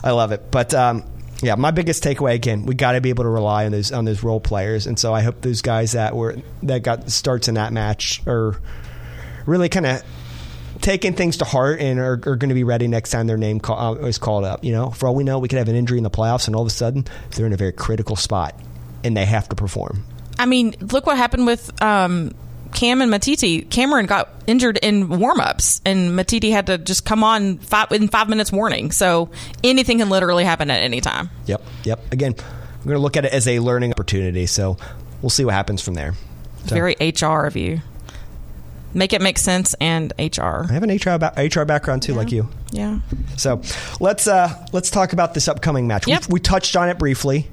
[0.04, 0.52] I love it.
[0.52, 1.04] But um,
[1.42, 4.06] yeah, my biggest takeaway again, we got to be able to rely on those on
[4.06, 7.56] those role players, and so I hope those guys that were that got starts in
[7.56, 8.60] that match are
[9.46, 10.04] really kind of
[10.82, 13.60] taking things to heart and are, are going to be ready next time their name
[13.60, 14.64] call, uh, is called up.
[14.64, 16.56] You know, for all we know, we could have an injury in the playoffs, and
[16.56, 17.06] all of a sudden
[17.36, 18.54] they're in a very critical spot,
[19.04, 20.04] and they have to perform.
[20.40, 22.34] I mean, look what happened with um,
[22.74, 23.68] Cam and Matiti.
[23.70, 28.30] Cameron got injured in warm-ups, and Matiti had to just come on five, in five
[28.30, 28.92] minutes warning.
[28.92, 29.30] So
[29.64, 31.30] anything can literally happen at any time.
[31.48, 32.14] Yep, yep.
[32.14, 32.36] Again,
[32.80, 34.46] we're going to look at it as a learning opportunity.
[34.46, 34.78] So
[35.22, 36.14] we'll see what happens from there.
[36.68, 37.82] So- Very HR of you.
[38.98, 40.66] Make it make sense and HR.
[40.68, 42.50] I have an HR ba- HR background too, like you.
[42.72, 43.00] Yeah.
[43.36, 43.62] So
[44.00, 46.08] let's uh, let's talk about this upcoming match.
[46.08, 46.30] Yep.
[46.30, 47.48] We, we touched on it briefly.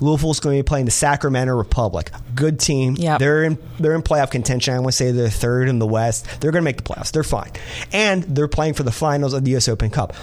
[0.00, 2.10] Louisville's going to be playing the Sacramento Republic.
[2.34, 2.96] Good team.
[2.98, 3.18] Yep.
[3.18, 4.74] They're in they're in playoff contention.
[4.74, 6.26] I want to say they're third in the West.
[6.42, 7.12] They're going to make the playoffs.
[7.12, 7.52] They're fine,
[7.90, 9.68] and they're playing for the finals of the U.S.
[9.68, 10.14] Open Cup.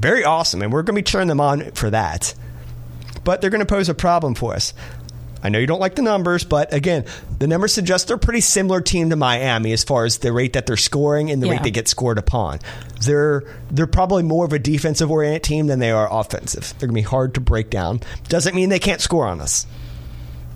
[0.00, 2.34] Very awesome, and we're going to be cheering them on for that.
[3.22, 4.72] But they're going to pose a problem for us.
[5.42, 7.04] I know you don't like the numbers, but again,
[7.38, 10.54] the numbers suggest they're a pretty similar team to Miami as far as the rate
[10.54, 11.52] that they're scoring and the Yeah.
[11.52, 12.58] rate they get scored upon.
[13.02, 16.74] They're they're probably more of a defensive oriented team than they are offensive.
[16.78, 18.00] They're gonna be hard to break down.
[18.28, 19.66] Doesn't mean they can't score on us.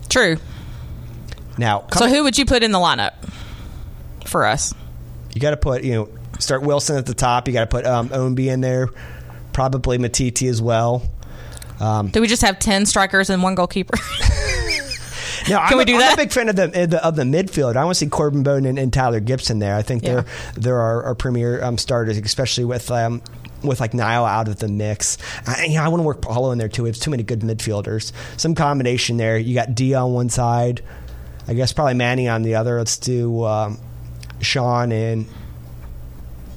[0.08, 0.38] True.
[1.58, 3.12] Now, So who would you put in the lineup
[4.26, 4.74] for us?
[5.34, 6.08] you got to put you know
[6.40, 7.46] start Wilson at the top.
[7.46, 8.88] You got to put um, Ownby in there,
[9.52, 11.02] probably Matiti as well.
[11.80, 13.96] Do we just have ten strikers and one goalkeeper?
[15.48, 16.14] No, I'm Can we a- do I'm that?
[16.14, 17.74] a big fan of the of the, of the midfield.
[17.74, 19.74] I want to see Corben Bone and, and Tyler Gibson there.
[19.74, 23.22] I think they're they're our, our premier um, starters, especially with um,
[23.64, 25.16] with like Niall out of the mix.
[25.46, 26.82] I, you know, I want to work Paolo in there too.
[26.82, 28.12] We have too many good midfielders.
[28.36, 29.38] Some combination there.
[29.38, 30.82] You got D on one side.
[31.48, 32.76] I guess probably Manny on the other.
[32.76, 33.78] Let's do um,
[34.42, 35.26] Sean and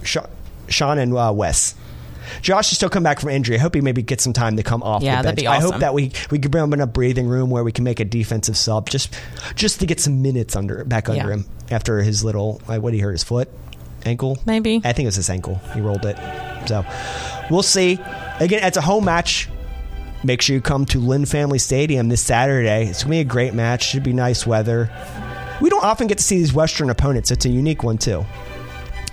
[0.03, 0.27] Sean,
[0.67, 1.73] Sean and uh, Wes.
[2.41, 3.55] Josh is still come back from injury.
[3.57, 5.43] I hope he maybe gets some time to come off Yeah, the that'd bench.
[5.43, 7.71] be I hope that we we could bring him in a breathing room where we
[7.71, 9.13] can make a defensive sub just
[9.55, 11.33] just to get some minutes under back under Yeah.
[11.35, 13.49] him after his little like, what did he hurt his foot
[14.05, 14.37] ankle?
[14.45, 14.81] Maybe.
[14.83, 15.61] I think it was his ankle.
[15.73, 16.17] He rolled it.
[16.67, 16.85] So
[17.49, 17.99] we'll see.
[18.39, 19.49] Again it's a home match.
[20.25, 22.85] Make sure you come to Lynn Family Stadium this Saturday.
[22.87, 23.83] It's gonna be a great match.
[23.89, 24.89] Should be nice weather.
[25.61, 27.29] We don't often get to see these Western opponents.
[27.31, 28.25] It's a unique one too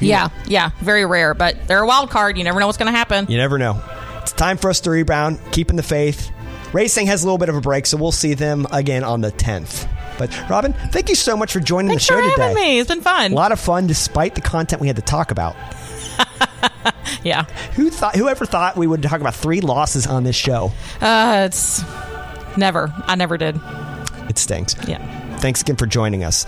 [0.01, 2.37] yeah, yeah, very rare, but they're a wild card.
[2.39, 3.27] You never know what's going to happen.
[3.29, 3.83] You never know.
[4.23, 6.31] It's time for us to rebound, keeping the faith.
[6.73, 9.33] Racing has a little bit of a break, so we'll see them again on the
[9.33, 9.89] 10th.
[10.19, 12.69] But Robin, thank you so much for joining Thanks the show for having today.
[12.75, 12.79] me.
[12.79, 13.33] It's been fun.
[13.33, 15.57] A lot of fun despite the content we had to talk about.
[17.23, 17.45] Yeah,
[17.75, 20.73] Who thought whoever thought we would talk about three losses on this show?
[21.03, 21.83] uh, it's
[22.57, 22.93] never.
[23.07, 23.61] I never did.
[24.31, 24.75] It stinks.
[24.89, 24.99] Yeah.
[25.41, 26.45] Thanks again for joining us.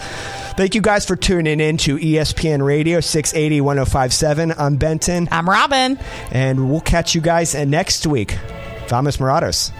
[0.57, 4.53] Thank you guys for tuning in to ESPN Radio 680 1057.
[4.57, 5.99] I'm Benton, I'm Robin.
[6.31, 8.39] and we'll catch you guys next week.
[8.89, 9.73] Vamos Morados.